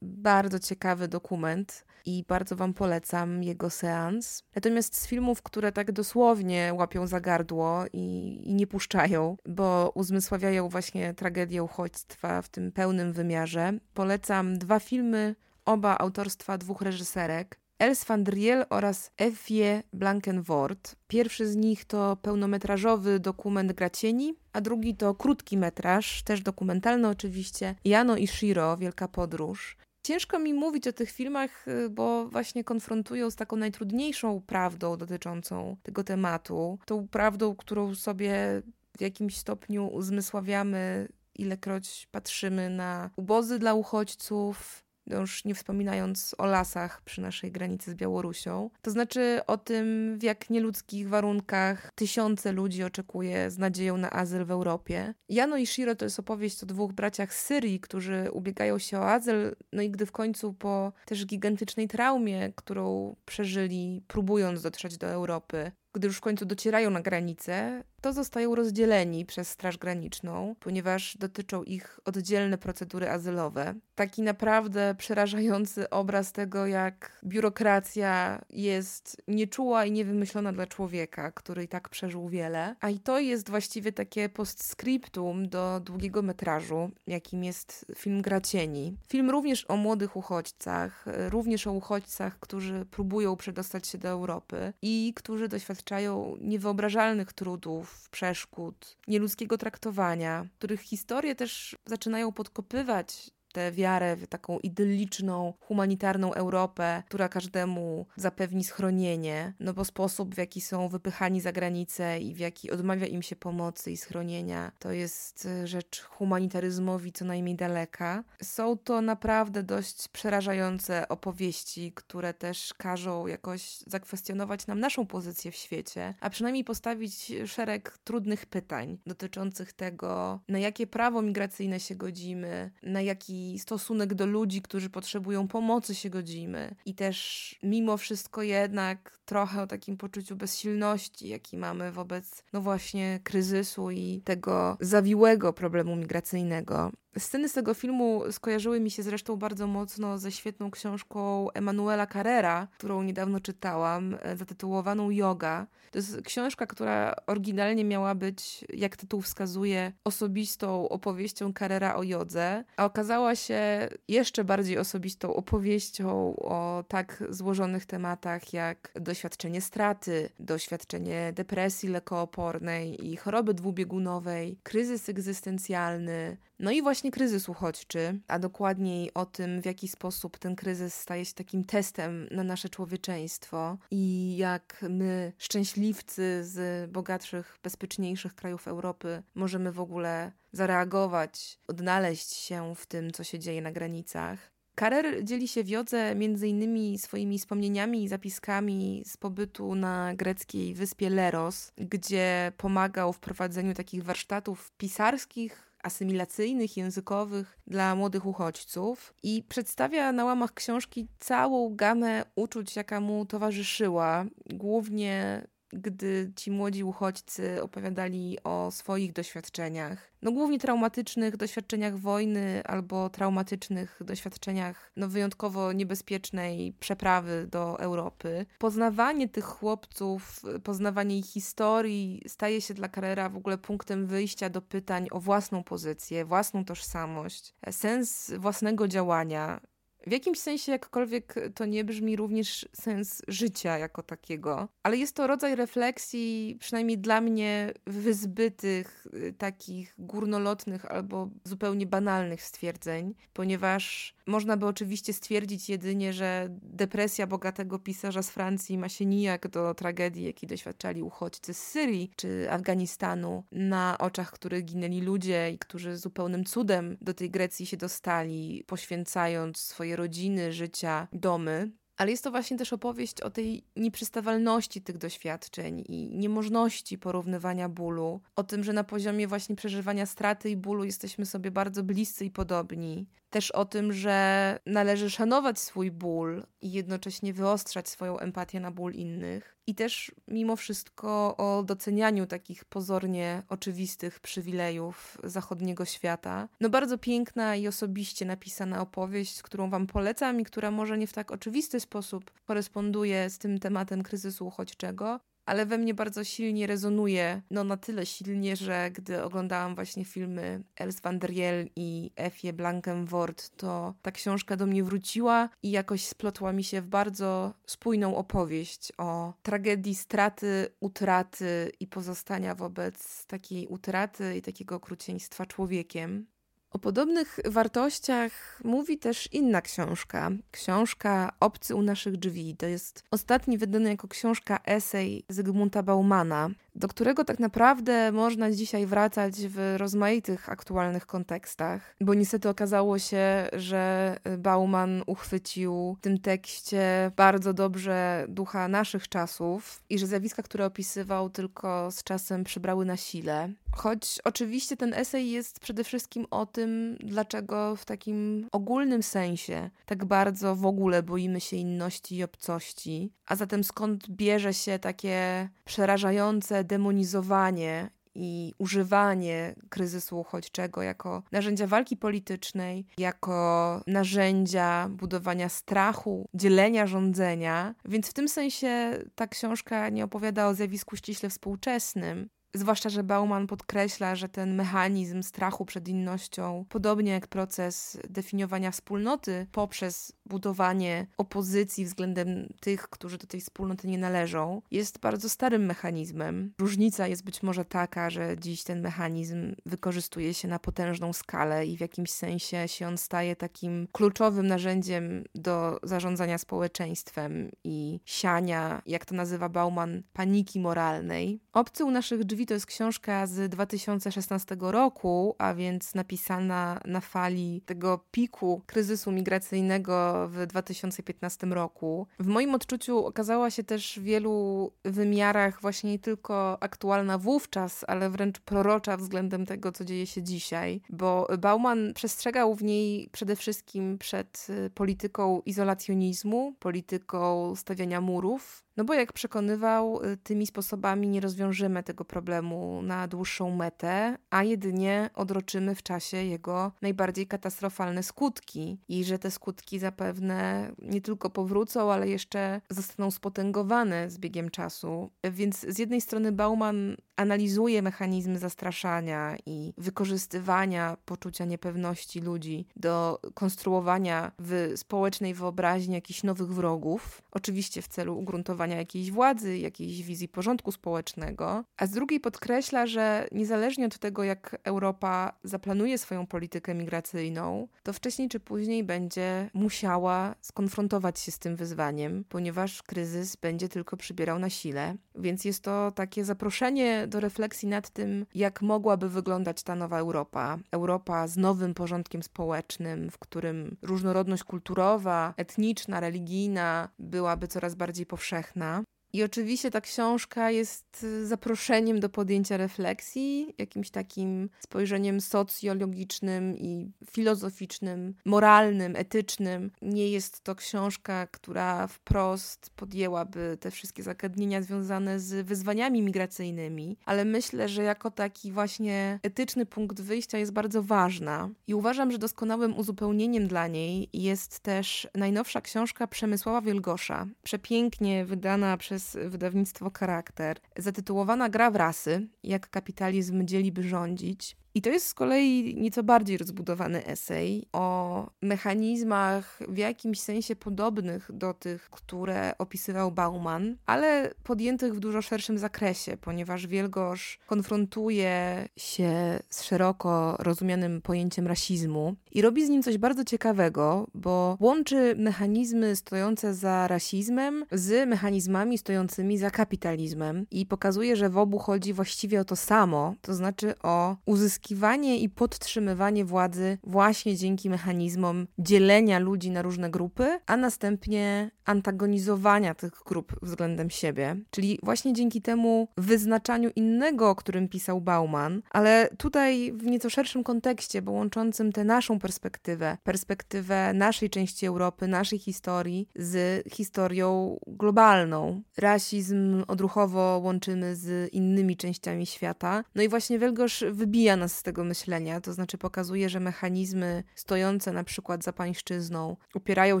bardzo 0.02 0.58
ciekawy 0.58 1.08
dokument 1.08 1.84
i 2.06 2.24
bardzo 2.28 2.56
Wam 2.56 2.74
polecam 2.74 3.42
jego 3.42 3.70
seans. 3.70 4.42
Natomiast 4.54 4.96
z 4.96 5.06
filmów, 5.06 5.42
które 5.42 5.72
tak 5.72 5.92
dosłownie 5.92 6.72
łapią 6.74 7.06
za 7.06 7.20
gardło 7.20 7.84
i, 7.92 8.40
i, 8.44 8.54
nie 8.54 8.66
puszczają, 8.66 9.36
bo 9.46 9.92
uzmysławiają 9.94 10.68
właśnie 10.68 11.14
tragedię 11.14 11.62
uchodźstwa 11.62 12.42
w 12.42 12.48
tym 12.48 12.72
pełnym 12.72 13.12
wymiarze, 13.12 13.72
polecam 13.94 14.58
dwa 14.58 14.80
filmy, 14.80 15.36
oba 15.64 15.98
autorstwa 15.98 16.58
dwóch 16.58 16.82
reżyserek. 16.82 17.61
Els 17.82 18.04
van 18.04 18.24
Driel 18.24 18.64
oraz 18.70 19.10
Effie 19.16 19.82
Blankenvoort. 19.92 20.96
Pierwszy 21.08 21.46
z 21.46 21.56
nich 21.56 21.84
to 21.84 22.16
pełnometrażowy 22.16 23.20
dokument 23.20 23.72
Gracieni, 23.72 24.34
a 24.52 24.60
drugi 24.60 24.94
to 24.96 25.14
krótki 25.14 25.56
metraż, 25.56 26.22
też 26.22 26.40
dokumentalny 26.40 27.08
oczywiście, 27.08 27.74
Jano 27.84 28.16
i 28.16 28.26
Shiro, 28.26 28.76
Wielka 28.76 29.08
Podróż. 29.08 29.76
Ciężko 30.02 30.38
mi 30.38 30.54
mówić 30.54 30.88
o 30.88 30.92
tych 30.92 31.10
filmach, 31.10 31.68
y, 31.68 31.90
bo 31.90 32.28
właśnie 32.28 32.64
konfrontują 32.64 33.30
z 33.30 33.36
taką 33.36 33.56
najtrudniejszą 33.56 34.40
prawdą 34.46 34.96
dotyczącą 34.96 35.76
tego 35.82 36.04
tematu. 36.04 36.78
Tą 36.84 37.08
prawdą, 37.08 37.56
którą 37.56 37.94
sobie 37.94 38.62
w 38.98 39.00
jakimś 39.00 39.36
stopniu 39.36 39.86
uzmysławiamy, 39.86 41.08
ilekroć 41.38 42.08
patrzymy 42.10 42.70
na 42.70 43.10
ubozy 43.16 43.58
dla 43.58 43.74
uchodźców, 43.74 44.84
już 45.06 45.44
nie 45.44 45.54
wspominając 45.54 46.34
o 46.38 46.46
lasach 46.46 47.02
przy 47.02 47.20
naszej 47.20 47.52
granicy 47.52 47.90
z 47.90 47.94
Białorusią. 47.94 48.70
To 48.82 48.90
znaczy 48.90 49.40
o 49.46 49.58
tym, 49.58 50.18
w 50.18 50.22
jak 50.22 50.50
nieludzkich 50.50 51.08
warunkach 51.08 51.90
tysiące 51.94 52.52
ludzi 52.52 52.84
oczekuje 52.84 53.50
z 53.50 53.58
nadzieją 53.58 53.96
na 53.96 54.10
azyl 54.10 54.44
w 54.44 54.50
Europie. 54.50 55.14
Jano 55.28 55.56
i 55.56 55.66
Shiro 55.66 55.94
to 55.94 56.04
jest 56.04 56.18
opowieść 56.18 56.62
o 56.62 56.66
dwóch 56.66 56.92
braciach 56.92 57.34
z 57.34 57.44
Syrii, 57.44 57.80
którzy 57.80 58.28
ubiegają 58.32 58.78
się 58.78 58.98
o 58.98 59.10
azyl, 59.10 59.56
no 59.72 59.82
i 59.82 59.90
gdy 59.90 60.06
w 60.06 60.12
końcu 60.12 60.54
po 60.54 60.92
też 61.06 61.26
gigantycznej 61.26 61.88
traumie, 61.88 62.52
którą 62.56 63.16
przeżyli, 63.24 64.02
próbując 64.08 64.62
dotrzeć 64.62 64.98
do 64.98 65.06
Europy, 65.06 65.72
gdy 65.94 66.06
już 66.06 66.16
w 66.16 66.20
końcu 66.20 66.44
docierają 66.44 66.90
na 66.90 67.00
granicę, 67.00 67.84
to 68.02 68.12
zostają 68.12 68.54
rozdzieleni 68.54 69.26
przez 69.26 69.48
Straż 69.48 69.78
Graniczną, 69.78 70.54
ponieważ 70.60 71.16
dotyczą 71.16 71.62
ich 71.62 72.00
oddzielne 72.04 72.58
procedury 72.58 73.10
azylowe. 73.10 73.74
Taki 73.94 74.22
naprawdę 74.22 74.94
przerażający 74.98 75.90
obraz 75.90 76.32
tego, 76.32 76.66
jak 76.66 77.20
biurokracja 77.24 78.42
jest 78.50 79.22
nieczuła 79.28 79.84
i 79.84 79.92
niewymyślona 79.92 80.52
dla 80.52 80.66
człowieka, 80.66 81.32
który 81.32 81.64
i 81.64 81.68
tak 81.68 81.88
przeżył 81.88 82.28
wiele. 82.28 82.76
A 82.80 82.88
i 82.88 82.98
to 82.98 83.18
jest 83.18 83.50
właściwie 83.50 83.92
takie 83.92 84.28
postscriptum 84.28 85.48
do 85.48 85.80
długiego 85.80 86.22
metrażu, 86.22 86.90
jakim 87.06 87.44
jest 87.44 87.86
film 87.96 88.22
Gracieni. 88.22 88.96
Film 89.08 89.30
również 89.30 89.64
o 89.68 89.76
młodych 89.76 90.16
uchodźcach, 90.16 91.04
również 91.28 91.66
o 91.66 91.72
uchodźcach, 91.72 92.38
którzy 92.40 92.86
próbują 92.90 93.36
przedostać 93.36 93.86
się 93.86 93.98
do 93.98 94.08
Europy 94.08 94.72
i 94.82 95.12
którzy 95.16 95.48
doświadczają 95.48 96.36
niewyobrażalnych 96.40 97.32
trudów 97.32 97.91
przeszkód, 98.10 98.96
nieludzkiego 99.08 99.58
traktowania, 99.58 100.46
których 100.58 100.80
historie 100.80 101.34
też 101.34 101.76
zaczynają 101.86 102.32
podkopywać 102.32 103.30
tę 103.52 103.72
wiarę 103.72 104.16
w 104.16 104.26
taką 104.26 104.58
idylliczną, 104.58 105.54
humanitarną 105.60 106.34
Europę, 106.34 107.02
która 107.06 107.28
każdemu 107.28 108.06
zapewni 108.16 108.64
schronienie, 108.64 109.52
no 109.60 109.74
bo 109.74 109.84
sposób, 109.84 110.34
w 110.34 110.38
jaki 110.38 110.60
są 110.60 110.88
wypychani 110.88 111.40
za 111.40 111.52
granicę 111.52 112.20
i 112.20 112.34
w 112.34 112.38
jaki 112.38 112.70
odmawia 112.70 113.06
im 113.06 113.22
się 113.22 113.36
pomocy 113.36 113.90
i 113.90 113.96
schronienia, 113.96 114.72
to 114.78 114.92
jest 114.92 115.46
e, 115.46 115.66
rzecz 115.66 116.00
humanitaryzmowi 116.00 117.12
co 117.12 117.24
najmniej 117.24 117.56
daleka. 117.56 118.24
Są 118.42 118.78
to 118.78 119.00
naprawdę 119.00 119.62
dość 119.62 120.08
przerażające 120.08 121.08
opowieści, 121.08 121.92
które 121.94 122.34
też 122.34 122.74
każą 122.74 123.26
jakoś 123.26 123.78
zakwestionować 123.86 124.66
nam 124.66 124.80
naszą 124.80 125.06
pozycję 125.06 125.52
w 125.52 125.56
świecie, 125.56 126.14
a 126.20 126.30
przynajmniej 126.30 126.64
postawić 126.64 127.32
szereg 127.46 127.98
trudnych 128.04 128.46
pytań 128.46 128.98
dotyczących 129.06 129.72
tego, 129.72 130.40
na 130.48 130.58
jakie 130.58 130.86
prawo 130.86 131.22
migracyjne 131.22 131.80
się 131.80 131.94
godzimy, 131.94 132.70
na 132.82 133.00
jaki 133.00 133.41
stosunek 133.58 134.14
do 134.14 134.26
ludzi, 134.26 134.62
którzy 134.62 134.90
potrzebują 134.90 135.48
pomocy 135.48 135.94
się 135.94 136.10
godzimy. 136.10 136.74
I 136.86 136.94
też 136.94 137.58
mimo 137.62 137.96
wszystko 137.96 138.42
jednak 138.42 139.18
trochę 139.32 139.62
o 139.62 139.66
takim 139.66 139.96
poczuciu 139.96 140.36
bezsilności, 140.36 141.28
jaki 141.28 141.56
mamy 141.56 141.92
wobec, 141.92 142.44
no 142.52 142.60
właśnie, 142.60 143.20
kryzysu 143.24 143.90
i 143.90 144.22
tego 144.24 144.76
zawiłego 144.80 145.52
problemu 145.52 145.96
migracyjnego. 145.96 146.92
Sceny 147.18 147.48
z 147.48 147.52
tego 147.52 147.74
filmu 147.74 148.22
skojarzyły 148.30 148.80
mi 148.80 148.90
się 148.90 149.02
zresztą 149.02 149.36
bardzo 149.36 149.66
mocno 149.66 150.18
ze 150.18 150.32
świetną 150.32 150.70
książką 150.70 151.50
Emanuela 151.50 152.06
Carrera, 152.06 152.68
którą 152.78 153.02
niedawno 153.02 153.40
czytałam, 153.40 154.16
e, 154.22 154.36
zatytułowaną 154.36 155.10
Yoga. 155.10 155.66
To 155.90 155.98
jest 155.98 156.22
książka, 156.22 156.66
która 156.66 157.14
oryginalnie 157.26 157.84
miała 157.84 158.14
być, 158.14 158.64
jak 158.68 158.96
tytuł 158.96 159.20
wskazuje, 159.20 159.92
osobistą 160.04 160.88
opowieścią 160.88 161.52
Carrera 161.58 161.94
o 161.94 162.02
jodze, 162.02 162.64
a 162.76 162.84
okazała 162.84 163.36
się 163.36 163.88
jeszcze 164.08 164.44
bardziej 164.44 164.78
osobistą 164.78 165.34
opowieścią 165.34 166.36
o 166.36 166.84
tak 166.88 167.24
złożonych 167.28 167.86
tematach 167.86 168.52
jak 168.52 168.92
doświadczenie 168.94 169.21
straty, 169.60 170.28
doświadczenie 170.40 171.32
depresji 171.32 171.88
lekoopornej 171.88 173.06
i 173.06 173.16
choroby 173.16 173.54
dwubiegunowej, 173.54 174.58
kryzys 174.62 175.08
egzystencjalny, 175.08 176.36
no 176.58 176.70
i 176.70 176.82
właśnie 176.82 177.10
kryzys 177.10 177.48
uchodźczy, 177.48 178.20
a 178.28 178.38
dokładniej 178.38 179.14
o 179.14 179.26
tym, 179.26 179.62
w 179.62 179.66
jaki 179.66 179.88
sposób 179.88 180.38
ten 180.38 180.56
kryzys 180.56 180.94
staje 180.94 181.24
się 181.24 181.34
takim 181.34 181.64
testem 181.64 182.28
na 182.30 182.44
nasze 182.44 182.68
człowieczeństwo 182.68 183.78
i 183.90 184.36
jak 184.36 184.84
my, 184.90 185.32
szczęśliwcy 185.38 186.44
z 186.44 186.90
bogatszych, 186.90 187.58
bezpieczniejszych 187.62 188.34
krajów 188.34 188.68
Europy, 188.68 189.22
możemy 189.34 189.72
w 189.72 189.80
ogóle 189.80 190.32
zareagować, 190.52 191.58
odnaleźć 191.68 192.32
się 192.32 192.74
w 192.76 192.86
tym, 192.86 193.12
co 193.12 193.24
się 193.24 193.38
dzieje 193.38 193.62
na 193.62 193.72
granicach. 193.72 194.52
Karer 194.74 195.24
dzieli 195.24 195.48
się 195.48 195.64
wiodze 195.64 196.14
między 196.14 196.48
innymi 196.48 196.98
swoimi 196.98 197.38
wspomnieniami 197.38 198.04
i 198.04 198.08
zapiskami 198.08 199.02
z 199.06 199.16
pobytu 199.16 199.74
na 199.74 200.14
greckiej 200.14 200.74
wyspie 200.74 201.10
Leros, 201.10 201.72
gdzie 201.76 202.52
pomagał 202.56 203.12
w 203.12 203.20
prowadzeniu 203.20 203.74
takich 203.74 204.04
warsztatów 204.04 204.72
pisarskich 204.76 205.72
asymilacyjnych, 205.82 206.76
językowych 206.76 207.58
dla 207.66 207.94
młodych 207.94 208.26
uchodźców 208.26 209.14
i 209.22 209.42
przedstawia 209.48 210.12
na 210.12 210.24
łamach 210.24 210.54
książki 210.54 211.08
całą 211.18 211.76
gamę 211.76 212.24
uczuć, 212.34 212.76
jaka 212.76 213.00
mu 213.00 213.26
towarzyszyła, 213.26 214.24
głównie 214.46 215.46
gdy 215.72 216.32
ci 216.36 216.50
młodzi 216.50 216.84
uchodźcy 216.84 217.62
opowiadali 217.62 218.38
o 218.44 218.70
swoich 218.70 219.12
doświadczeniach. 219.12 220.12
No 220.22 220.32
głównie 220.32 220.58
traumatycznych 220.58 221.36
doświadczeniach 221.36 221.98
wojny 221.98 222.62
albo 222.64 223.10
traumatycznych 223.10 224.00
doświadczeniach 224.04 224.92
no, 224.96 225.08
wyjątkowo 225.08 225.72
niebezpiecznej 225.72 226.72
przeprawy 226.80 227.46
do 227.50 227.78
Europy. 227.78 228.46
Poznawanie 228.58 229.28
tych 229.28 229.44
chłopców, 229.44 230.42
poznawanie 230.64 231.18
ich 231.18 231.26
historii 231.26 232.22
staje 232.26 232.60
się 232.60 232.74
dla 232.74 232.88
Carrera 232.88 233.28
w 233.28 233.36
ogóle 233.36 233.58
punktem 233.58 234.06
wyjścia 234.06 234.50
do 234.50 234.62
pytań 234.62 235.06
o 235.10 235.20
własną 235.20 235.64
pozycję, 235.64 236.24
własną 236.24 236.64
tożsamość, 236.64 237.54
sens 237.70 238.32
własnego 238.38 238.88
działania, 238.88 239.60
w 240.06 240.12
jakimś 240.12 240.38
sensie, 240.38 240.72
jakkolwiek 240.72 241.34
to 241.54 241.66
nie 241.66 241.84
brzmi, 241.84 242.16
również 242.16 242.68
sens 242.72 243.22
życia 243.28 243.78
jako 243.78 244.02
takiego, 244.02 244.68
ale 244.82 244.96
jest 244.96 245.16
to 245.16 245.26
rodzaj 245.26 245.56
refleksji, 245.56 246.56
przynajmniej 246.60 246.98
dla 246.98 247.20
mnie, 247.20 247.72
wyzbytych, 247.86 249.06
y, 249.14 249.34
takich 249.38 249.94
górnolotnych 249.98 250.84
albo 250.84 251.30
zupełnie 251.44 251.86
banalnych 251.86 252.42
stwierdzeń, 252.42 253.14
ponieważ 253.32 254.14
można 254.26 254.56
by 254.56 254.66
oczywiście 254.66 255.12
stwierdzić 255.12 255.68
jedynie, 255.68 256.12
że 256.12 256.48
depresja 256.62 257.26
bogatego 257.26 257.78
pisarza 257.78 258.22
z 258.22 258.30
Francji 258.30 258.78
ma 258.78 258.88
się 258.88 259.06
nijak 259.06 259.48
do 259.48 259.74
tragedii, 259.74 260.24
jakiej 260.24 260.48
doświadczali 260.48 261.02
uchodźcy 261.02 261.54
z 261.54 261.58
Syrii 261.58 262.12
czy 262.16 262.50
Afganistanu, 262.50 263.44
na 263.52 263.96
oczach 263.98 264.32
których 264.32 264.64
ginęli 264.64 265.00
ludzie 265.00 265.50
i 265.50 265.58
którzy 265.58 265.96
zupełnym 265.96 266.44
cudem 266.44 266.96
do 267.00 267.14
tej 267.14 267.30
Grecji 267.30 267.66
się 267.66 267.76
dostali, 267.76 268.64
poświęcając 268.66 269.58
swoje 269.58 269.91
rodziny, 269.96 270.52
życia, 270.52 271.08
domy. 271.12 271.70
Ale 271.96 272.10
jest 272.10 272.24
to 272.24 272.30
właśnie 272.30 272.58
też 272.58 272.72
opowieść 272.72 273.20
o 273.20 273.30
tej 273.30 273.64
nieprzystawalności 273.76 274.82
tych 274.82 274.98
doświadczeń 274.98 275.84
i 275.88 276.08
niemożności 276.16 276.98
porównywania 276.98 277.68
bólu, 277.68 278.20
o 278.36 278.44
tym, 278.44 278.64
że 278.64 278.72
na 278.72 278.84
poziomie 278.84 279.28
właśnie 279.28 279.56
przeżywania 279.56 280.06
straty 280.06 280.50
i 280.50 280.56
bólu 280.56 280.84
jesteśmy 280.84 281.26
sobie 281.26 281.50
bardzo 281.50 281.82
bliscy 281.82 282.24
i 282.24 282.30
podobni, 282.30 283.06
też 283.32 283.50
o 283.50 283.64
tym, 283.64 283.92
że 283.92 284.58
należy 284.66 285.10
szanować 285.10 285.58
swój 285.58 285.90
ból 285.90 286.46
i 286.60 286.72
jednocześnie 286.72 287.32
wyostrzać 287.32 287.88
swoją 287.88 288.18
empatię 288.18 288.60
na 288.60 288.70
ból 288.70 288.92
innych. 288.92 289.56
I 289.66 289.74
też 289.74 290.12
mimo 290.28 290.56
wszystko 290.56 291.36
o 291.36 291.62
docenianiu 291.62 292.26
takich 292.26 292.64
pozornie 292.64 293.42
oczywistych 293.48 294.20
przywilejów 294.20 295.18
zachodniego 295.24 295.84
świata. 295.84 296.48
No 296.60 296.70
bardzo 296.70 296.98
piękna 296.98 297.56
i 297.56 297.68
osobiście 297.68 298.24
napisana 298.24 298.80
opowieść, 298.80 299.42
którą 299.42 299.70
Wam 299.70 299.86
polecam 299.86 300.40
i 300.40 300.44
która 300.44 300.70
może 300.70 300.98
nie 300.98 301.06
w 301.06 301.12
tak 301.12 301.30
oczywisty 301.30 301.80
sposób 301.80 302.30
koresponduje 302.44 303.30
z 303.30 303.38
tym 303.38 303.58
tematem 303.58 304.02
kryzysu 304.02 304.46
uchodźczego, 304.46 305.20
ale 305.46 305.66
we 305.66 305.78
mnie 305.78 305.94
bardzo 305.94 306.24
silnie 306.24 306.66
rezonuje, 306.66 307.42
no 307.50 307.64
na 307.64 307.76
tyle 307.76 308.06
silnie, 308.06 308.56
że 308.56 308.90
gdy 308.90 309.22
oglądałam 309.22 309.74
właśnie 309.74 310.04
filmy 310.04 310.62
Els 310.76 311.00
van 311.00 311.18
der 311.18 311.32
i 311.76 312.10
Effie 312.16 312.52
Blankenwort, 312.52 313.56
to 313.56 313.94
ta 314.02 314.10
książka 314.10 314.56
do 314.56 314.66
mnie 314.66 314.84
wróciła 314.84 315.48
i 315.62 315.70
jakoś 315.70 316.06
splotła 316.06 316.52
mi 316.52 316.64
się 316.64 316.80
w 316.80 316.86
bardzo 316.86 317.54
spójną 317.66 318.16
opowieść 318.16 318.92
o 318.98 319.34
tragedii 319.42 319.94
straty, 319.94 320.68
utraty 320.80 321.72
i 321.80 321.86
pozostania 321.86 322.54
wobec 322.54 323.26
takiej 323.26 323.66
utraty 323.66 324.36
i 324.36 324.42
takiego 324.42 324.74
okrucieństwa 324.76 325.46
człowiekiem. 325.46 326.26
O 326.72 326.78
podobnych 326.78 327.38
wartościach 327.44 328.60
mówi 328.64 328.98
też 328.98 329.28
inna 329.32 329.62
książka. 329.62 330.30
Książka 330.50 331.32
Obcy 331.40 331.74
u 331.74 331.82
naszych 331.82 332.16
drzwi. 332.16 332.56
To 332.56 332.66
jest 332.66 333.04
ostatni 333.10 333.58
wydany 333.58 333.90
jako 333.90 334.08
książka 334.08 334.58
esej 334.64 335.24
Zygmunta 335.28 335.82
Baumana 335.82 336.50
do 336.74 336.88
którego 336.88 337.24
tak 337.24 337.38
naprawdę 337.38 338.12
można 338.12 338.50
dzisiaj 338.50 338.86
wracać 338.86 339.34
w 339.48 339.74
rozmaitych 339.76 340.48
aktualnych 340.48 341.06
kontekstach, 341.06 341.96
bo 342.00 342.14
niestety 342.14 342.48
okazało 342.48 342.98
się, 342.98 343.48
że 343.52 344.16
Bauman 344.38 345.02
uchwycił 345.06 345.96
w 345.98 346.02
tym 346.02 346.18
tekście 346.18 347.10
bardzo 347.16 347.54
dobrze 347.54 348.26
ducha 348.28 348.68
naszych 348.68 349.08
czasów 349.08 349.82
i 349.90 349.98
że 349.98 350.06
zjawiska, 350.06 350.42
które 350.42 350.66
opisywał, 350.66 351.30
tylko 351.30 351.90
z 351.90 352.02
czasem 352.02 352.44
przybrały 352.44 352.84
na 352.84 352.96
sile. 352.96 353.52
Choć 353.76 354.18
oczywiście 354.24 354.76
ten 354.76 354.94
esej 354.94 355.30
jest 355.30 355.60
przede 355.60 355.84
wszystkim 355.84 356.26
o 356.30 356.46
tym, 356.46 356.96
dlaczego 357.00 357.76
w 357.76 357.84
takim 357.84 358.48
ogólnym 358.52 359.02
sensie 359.02 359.70
tak 359.86 360.04
bardzo 360.04 360.56
w 360.56 360.66
ogóle 360.66 361.02
boimy 361.02 361.40
się 361.40 361.56
inności 361.56 362.16
i 362.16 362.22
obcości, 362.22 363.12
a 363.32 363.36
zatem 363.36 363.64
skąd 363.64 364.08
bierze 364.08 364.54
się 364.54 364.78
takie 364.78 365.48
przerażające 365.64 366.64
demonizowanie 366.64 367.90
i 368.14 368.54
używanie 368.58 369.54
kryzysu 369.68 370.20
uchodźczego 370.20 370.82
jako 370.82 371.22
narzędzia 371.32 371.66
walki 371.66 371.96
politycznej, 371.96 372.86
jako 372.98 373.80
narzędzia 373.86 374.88
budowania 374.90 375.48
strachu, 375.48 376.28
dzielenia 376.34 376.86
rządzenia. 376.86 377.74
Więc 377.84 378.08
w 378.08 378.12
tym 378.12 378.28
sensie 378.28 378.98
ta 379.14 379.26
książka 379.26 379.88
nie 379.88 380.04
opowiada 380.04 380.48
o 380.48 380.54
zjawisku 380.54 380.96
ściśle 380.96 381.28
współczesnym, 381.28 382.28
Zwłaszcza, 382.54 382.88
że 382.88 383.04
Bauman 383.04 383.46
podkreśla, 383.46 384.16
że 384.16 384.28
ten 384.28 384.54
mechanizm 384.54 385.22
strachu 385.22 385.64
przed 385.64 385.88
innością, 385.88 386.64
podobnie 386.68 387.12
jak 387.12 387.26
proces 387.26 387.98
definiowania 388.08 388.70
wspólnoty 388.70 389.46
poprzez 389.52 390.12
budowanie 390.26 391.06
opozycji 391.16 391.84
względem 391.84 392.48
tych, 392.60 392.88
którzy 392.88 393.18
do 393.18 393.26
tej 393.26 393.40
wspólnoty 393.40 393.88
nie 393.88 393.98
należą, 393.98 394.62
jest 394.70 394.98
bardzo 394.98 395.28
starym 395.28 395.66
mechanizmem. 395.66 396.52
Różnica 396.58 397.06
jest 397.06 397.24
być 397.24 397.42
może 397.42 397.64
taka, 397.64 398.10
że 398.10 398.36
dziś 398.38 398.64
ten 398.64 398.80
mechanizm 398.80 399.54
wykorzystuje 399.66 400.34
się 400.34 400.48
na 400.48 400.58
potężną 400.58 401.12
skalę 401.12 401.66
i 401.66 401.76
w 401.76 401.80
jakimś 401.80 402.10
sensie 402.10 402.68
się 402.68 402.88
on 402.88 402.98
staje 402.98 403.36
takim 403.36 403.88
kluczowym 403.92 404.46
narzędziem 404.46 405.24
do 405.34 405.80
zarządzania 405.82 406.38
społeczeństwem 406.38 407.50
i 407.64 408.00
siania, 408.04 408.82
jak 408.86 409.04
to 409.04 409.14
nazywa 409.14 409.48
Bauman, 409.48 410.02
paniki 410.12 410.60
moralnej. 410.60 411.40
Obcy 411.52 411.84
u 411.84 411.90
naszych 411.90 412.24
drzwi 412.24 412.41
to 412.46 412.54
jest 412.54 412.66
książka 412.66 413.26
z 413.26 413.50
2016 413.50 414.56
roku, 414.60 415.34
a 415.38 415.54
więc 415.54 415.94
napisana 415.94 416.80
na 416.84 417.00
fali 417.00 417.60
tego 417.66 418.04
piku 418.10 418.62
kryzysu 418.66 419.12
migracyjnego 419.12 420.28
w 420.28 420.46
2015 420.46 421.46
roku. 421.46 422.06
W 422.18 422.26
moim 422.26 422.54
odczuciu 422.54 423.06
okazała 423.06 423.50
się 423.50 423.64
też 423.64 423.98
w 423.98 424.02
wielu 424.02 424.72
wymiarach 424.84 425.60
właśnie 425.60 425.90
nie 425.90 425.98
tylko 425.98 426.62
aktualna 426.62 427.18
wówczas, 427.18 427.84
ale 427.88 428.10
wręcz 428.10 428.40
prorocza 428.40 428.96
względem 428.96 429.46
tego, 429.46 429.72
co 429.72 429.84
dzieje 429.84 430.06
się 430.06 430.22
dzisiaj, 430.22 430.80
bo 430.90 431.28
Bauman 431.38 431.92
przestrzegał 431.94 432.54
w 432.54 432.62
niej 432.62 433.08
przede 433.12 433.36
wszystkim 433.36 433.98
przed 433.98 434.46
polityką 434.74 435.42
izolacjonizmu, 435.46 436.54
polityką 436.58 437.56
stawiania 437.56 438.00
murów, 438.00 438.64
no 438.76 438.84
bo 438.84 438.94
jak 438.94 439.12
przekonywał, 439.12 440.04
y, 440.04 440.16
tymi 440.16 440.46
sposobami 440.46 441.08
nie 441.08 441.20
rozwiążemy 441.20 441.82
tego 441.82 442.04
problemu 442.04 442.82
na 442.82 443.08
dłuższą 443.08 443.56
metę, 443.56 444.18
a 444.30 444.42
jedynie 444.42 445.10
odroczymy 445.14 445.74
w 445.74 445.82
czasie 445.82 446.16
jego 446.16 446.72
najbardziej 446.82 447.26
katastrofalne 447.26 448.02
skutki 448.02 448.78
i 448.88 449.04
że 449.04 449.18
te 449.18 449.30
skutki 449.30 449.78
zapewne 449.78 450.72
nie 450.78 451.00
tylko 451.00 451.30
powrócą, 451.30 451.92
ale 451.92 452.08
jeszcze 452.08 452.60
zostaną 452.70 453.10
spotęgowane 453.10 454.10
z 454.10 454.18
biegiem 454.18 454.50
czasu. 454.50 455.10
Więc 455.32 455.60
z 455.60 455.78
jednej 455.78 456.00
strony 456.00 456.32
Bauman 456.32 456.96
analizuje 457.16 457.82
mechanizmy 457.82 458.38
zastraszania 458.38 459.36
i 459.46 459.72
wykorzystywania 459.78 460.96
poczucia 461.04 461.44
niepewności 461.44 462.20
ludzi 462.20 462.66
do 462.76 463.20
konstruowania 463.34 464.32
w 464.38 464.72
społecznej 464.76 465.34
wyobraźni 465.34 465.94
jakichś 465.94 466.22
nowych 466.22 466.48
wrogów, 466.48 467.22
oczywiście 467.30 467.82
w 467.82 467.88
celu 467.88 468.18
ugruntowania 468.18 468.76
jakiejś 468.76 469.10
władzy, 469.10 469.58
jakiejś 469.58 470.02
wizji 470.02 470.28
porządku 470.28 470.72
społecznego, 470.72 471.64
a 471.76 471.86
z 471.86 471.90
drugiej 471.90 472.20
podkreśla, 472.20 472.86
że 472.86 473.28
niezależnie 473.32 473.86
od 473.86 473.98
tego, 473.98 474.24
jak 474.24 474.60
Europa 474.64 475.32
zaplanuje 475.44 475.98
swoją 475.98 476.26
politykę 476.26 476.74
migracyjną, 476.74 477.68
to 477.82 477.92
wcześniej 477.92 478.28
czy 478.28 478.40
później 478.40 478.84
będzie 478.84 479.50
musiała 479.54 480.34
skonfrontować 480.40 481.20
się 481.20 481.32
z 481.32 481.38
tym 481.38 481.56
wyzwaniem, 481.56 482.24
ponieważ 482.28 482.82
kryzys 482.82 483.36
będzie 483.36 483.68
tylko 483.68 483.96
przybierał 483.96 484.38
na 484.38 484.50
sile. 484.50 484.96
Więc 485.14 485.44
jest 485.44 485.64
to 485.64 485.92
takie 485.94 486.24
zaproszenie 486.24 487.01
do 487.06 487.20
refleksji 487.20 487.68
nad 487.68 487.90
tym, 487.90 488.26
jak 488.34 488.62
mogłaby 488.62 489.08
wyglądać 489.08 489.62
ta 489.62 489.74
nowa 489.74 489.98
Europa. 489.98 490.58
Europa 490.72 491.28
z 491.28 491.36
nowym 491.36 491.74
porządkiem 491.74 492.22
społecznym, 492.22 493.10
w 493.10 493.18
którym 493.18 493.76
różnorodność 493.82 494.44
kulturowa, 494.44 495.34
etniczna, 495.36 496.00
religijna 496.00 496.88
byłaby 496.98 497.48
coraz 497.48 497.74
bardziej 497.74 498.06
powszechna. 498.06 498.82
I 499.14 499.22
oczywiście 499.22 499.70
ta 499.70 499.80
książka 499.80 500.50
jest 500.50 501.04
y, 501.04 501.26
zaproszeniem 501.26 502.00
do 502.00 502.08
podjęcia 502.08 502.56
refleksji, 502.56 503.54
jakimś 503.58 503.90
takim 503.90 504.50
spojrzeniem 504.60 505.20
socjologicznym 505.20 506.56
i 506.56 506.92
filozoficznym, 507.10 508.14
moralnym, 508.24 508.96
etycznym. 508.96 509.70
Nie 509.82 510.08
jest 510.08 510.40
to 510.40 510.54
książka, 510.54 511.26
która 511.26 511.86
wprost 511.86 512.70
podjęłaby 512.76 513.58
te 513.60 513.70
wszystkie 513.70 514.02
zagadnienia 514.02 514.62
związane 514.62 515.20
z 515.20 515.46
wyzwaniami 515.46 516.02
migracyjnymi, 516.02 516.96
ale 517.04 517.24
myślę, 517.24 517.68
że 517.68 517.82
jako 517.82 518.10
taki 518.10 518.52
właśnie 518.52 519.20
etyczny 519.22 519.66
punkt 519.66 520.00
wyjścia 520.00 520.38
jest 520.38 520.52
bardzo 520.52 520.82
ważna. 520.82 521.50
I 521.66 521.74
uważam, 521.74 522.12
że 522.12 522.18
doskonałym 522.18 522.76
uzupełnieniem 522.76 523.48
dla 523.48 523.66
niej 523.66 524.08
jest 524.12 524.60
też 524.60 525.08
najnowsza 525.14 525.60
książka 525.60 526.06
Przemysława 526.06 526.60
Wielgosza, 526.60 527.26
przepięknie 527.42 528.24
wydana 528.24 528.76
przez 528.76 529.01
przez 529.02 529.30
wydawnictwo 529.30 529.90
Charakter, 529.98 530.56
zatytułowana 530.76 531.48
Gra 531.48 531.70
w 531.70 531.76
rasy, 531.76 532.28
jak 532.42 532.70
kapitalizm 532.70 533.46
dzieliby 533.46 533.82
rządzić. 533.82 534.56
I 534.74 534.82
to 534.82 534.90
jest 534.90 535.06
z 535.06 535.14
kolei 535.14 535.74
nieco 535.76 536.02
bardziej 536.02 536.38
rozbudowany 536.38 537.06
esej 537.06 537.66
o 537.72 538.26
mechanizmach 538.42 539.58
w 539.68 539.76
jakimś 539.76 540.20
sensie 540.20 540.56
podobnych 540.56 541.30
do 541.34 541.54
tych, 541.54 541.90
które 541.90 542.58
opisywał 542.58 543.10
Bauman, 543.10 543.76
ale 543.86 544.30
podjętych 544.42 544.94
w 544.94 545.00
dużo 545.00 545.22
szerszym 545.22 545.58
zakresie, 545.58 546.16
ponieważ 546.16 546.66
Wielgosz 546.66 547.38
konfrontuje 547.46 548.68
się 548.76 549.40
z 549.48 549.62
szeroko 549.62 550.36
rozumianym 550.38 551.02
pojęciem 551.02 551.46
rasizmu 551.46 552.14
i 552.32 552.42
robi 552.42 552.66
z 552.66 552.68
nim 552.68 552.82
coś 552.82 552.98
bardzo 552.98 553.24
ciekawego, 553.24 554.06
bo 554.14 554.56
łączy 554.60 555.14
mechanizmy 555.18 555.96
stojące 555.96 556.54
za 556.54 556.88
rasizmem 556.88 557.64
z 557.72 558.08
mechanizmami 558.08 558.78
stojącymi 558.78 559.38
za 559.38 559.50
kapitalizmem 559.50 560.46
i 560.50 560.66
pokazuje, 560.66 561.16
że 561.16 561.30
w 561.30 561.38
obu 561.38 561.58
chodzi 561.58 561.92
właściwie 561.92 562.40
o 562.40 562.44
to 562.44 562.56
samo, 562.56 563.14
to 563.22 563.34
znaczy 563.34 563.74
o 563.82 564.16
uzyskanie 564.26 564.61
uzyskiwanie 564.62 565.18
i 565.18 565.28
podtrzymywanie 565.28 566.24
władzy 566.24 566.78
właśnie 566.84 567.36
dzięki 567.36 567.70
mechanizmom 567.70 568.46
dzielenia 568.58 569.18
ludzi 569.18 569.50
na 569.50 569.62
różne 569.62 569.90
grupy, 569.90 570.38
a 570.46 570.56
następnie 570.56 571.50
antagonizowania 571.64 572.74
tych 572.74 572.92
grup 573.06 573.32
względem 573.42 573.90
siebie. 573.90 574.36
Czyli 574.50 574.78
właśnie 574.82 575.12
dzięki 575.12 575.42
temu 575.42 575.88
wyznaczaniu 575.96 576.70
innego, 576.76 577.30
o 577.30 577.34
którym 577.34 577.68
pisał 577.68 578.00
Bauman, 578.00 578.62
ale 578.70 579.08
tutaj 579.18 579.72
w 579.72 579.86
nieco 579.86 580.10
szerszym 580.10 580.44
kontekście, 580.44 581.02
bo 581.02 581.12
łączącym 581.12 581.72
tę 581.72 581.84
naszą 581.84 582.18
perspektywę, 582.18 582.98
perspektywę 583.04 583.92
naszej 583.94 584.30
części 584.30 584.66
Europy, 584.66 585.08
naszej 585.08 585.38
historii 585.38 586.08
z 586.16 586.64
historią 586.74 587.58
globalną. 587.66 588.62
Rasizm 588.76 589.64
odruchowo 589.68 590.40
łączymy 590.44 590.96
z 590.96 591.34
innymi 591.34 591.76
częściami 591.76 592.26
świata. 592.26 592.84
No 592.94 593.02
i 593.02 593.08
właśnie 593.08 593.38
Wielgosz 593.38 593.84
wybija 593.90 594.36
nas 594.36 594.51
z 594.54 594.62
tego 594.62 594.84
myślenia, 594.84 595.40
to 595.40 595.52
znaczy 595.52 595.78
pokazuje, 595.78 596.28
że 596.28 596.40
mechanizmy 596.40 597.24
stojące 597.34 597.92
na 597.92 598.04
przykład 598.04 598.44
za 598.44 598.52
pańszczyzną 598.52 599.36
opierają 599.54 600.00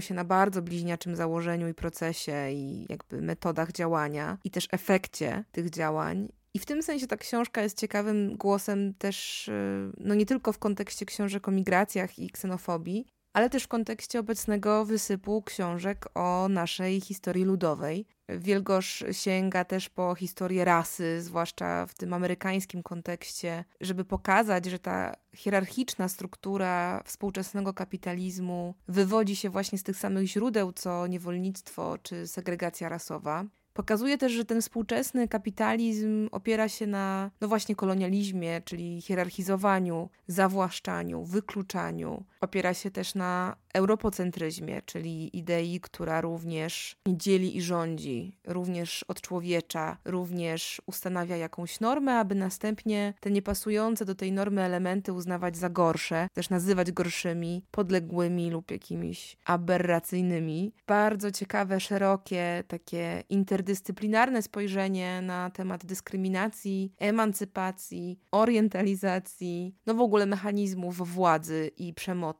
się 0.00 0.14
na 0.14 0.24
bardzo 0.24 0.62
bliźniaczym 0.62 1.16
założeniu 1.16 1.68
i 1.68 1.74
procesie 1.74 2.50
i 2.50 2.86
jakby 2.88 3.22
metodach 3.22 3.72
działania 3.72 4.38
i 4.44 4.50
też 4.50 4.68
efekcie 4.72 5.44
tych 5.52 5.70
działań. 5.70 6.28
I 6.54 6.58
w 6.58 6.66
tym 6.66 6.82
sensie 6.82 7.06
ta 7.06 7.16
książka 7.16 7.62
jest 7.62 7.80
ciekawym 7.80 8.36
głosem 8.36 8.94
też, 8.94 9.48
y, 9.48 9.92
no 9.98 10.14
nie 10.14 10.26
tylko 10.26 10.52
w 10.52 10.58
kontekście 10.58 11.06
książek 11.06 11.48
o 11.48 11.50
migracjach 11.50 12.18
i 12.18 12.30
ksenofobii, 12.30 13.06
ale 13.32 13.50
też 13.50 13.64
w 13.64 13.68
kontekście 13.68 14.20
obecnego 14.20 14.84
wysypu 14.84 15.42
książek 15.42 16.06
o 16.14 16.48
naszej 16.48 17.00
historii 17.00 17.44
ludowej. 17.44 18.06
Wielgosz 18.28 19.04
sięga 19.12 19.64
też 19.64 19.88
po 19.88 20.14
historię 20.14 20.64
rasy, 20.64 21.22
zwłaszcza 21.22 21.86
w 21.86 21.94
tym 21.94 22.12
amerykańskim 22.12 22.82
kontekście, 22.82 23.64
żeby 23.80 24.04
pokazać, 24.04 24.64
że 24.64 24.78
ta 24.78 25.16
hierarchiczna 25.34 26.08
struktura 26.08 27.02
współczesnego 27.04 27.74
kapitalizmu 27.74 28.74
wywodzi 28.88 29.36
się 29.36 29.50
właśnie 29.50 29.78
z 29.78 29.82
tych 29.82 29.96
samych 29.96 30.26
źródeł 30.26 30.72
co 30.72 31.06
niewolnictwo 31.06 31.98
czy 32.02 32.26
segregacja 32.26 32.88
rasowa. 32.88 33.44
Pokazuje 33.72 34.18
też, 34.18 34.32
że 34.32 34.44
ten 34.44 34.62
współczesny 34.62 35.28
kapitalizm 35.28 36.28
opiera 36.32 36.68
się 36.68 36.86
na, 36.86 37.30
no 37.40 37.48
właśnie, 37.48 37.76
kolonializmie, 37.76 38.60
czyli 38.64 39.00
hierarchizowaniu, 39.00 40.10
zawłaszczaniu, 40.26 41.24
wykluczaniu. 41.24 42.24
Opiera 42.42 42.74
się 42.74 42.90
też 42.90 43.14
na 43.14 43.56
europocentryzmie, 43.74 44.82
czyli 44.86 45.36
idei, 45.38 45.80
która 45.80 46.20
również 46.20 46.96
dzieli 47.08 47.56
i 47.56 47.62
rządzi, 47.62 48.38
również 48.46 49.04
odczłowiecza, 49.08 49.96
również 50.04 50.82
ustanawia 50.86 51.36
jakąś 51.36 51.80
normę, 51.80 52.18
aby 52.18 52.34
następnie 52.34 53.14
te 53.20 53.30
niepasujące 53.30 54.04
do 54.04 54.14
tej 54.14 54.32
normy 54.32 54.62
elementy 54.62 55.12
uznawać 55.12 55.56
za 55.56 55.68
gorsze, 55.70 56.28
też 56.32 56.50
nazywać 56.50 56.92
gorszymi, 56.92 57.64
podległymi 57.70 58.50
lub 58.50 58.70
jakimiś 58.70 59.36
aberracyjnymi. 59.44 60.72
Bardzo 60.86 61.30
ciekawe, 61.30 61.80
szerokie, 61.80 62.64
takie 62.68 63.22
interdyscyplinarne 63.28 64.42
spojrzenie 64.42 65.22
na 65.22 65.50
temat 65.50 65.86
dyskryminacji, 65.86 66.92
emancypacji, 66.98 68.18
orientalizacji, 68.30 69.74
no 69.86 69.94
w 69.94 70.00
ogóle 70.00 70.26
mechanizmów 70.26 71.14
władzy 71.14 71.70
i 71.76 71.94
przemocy. 71.94 72.31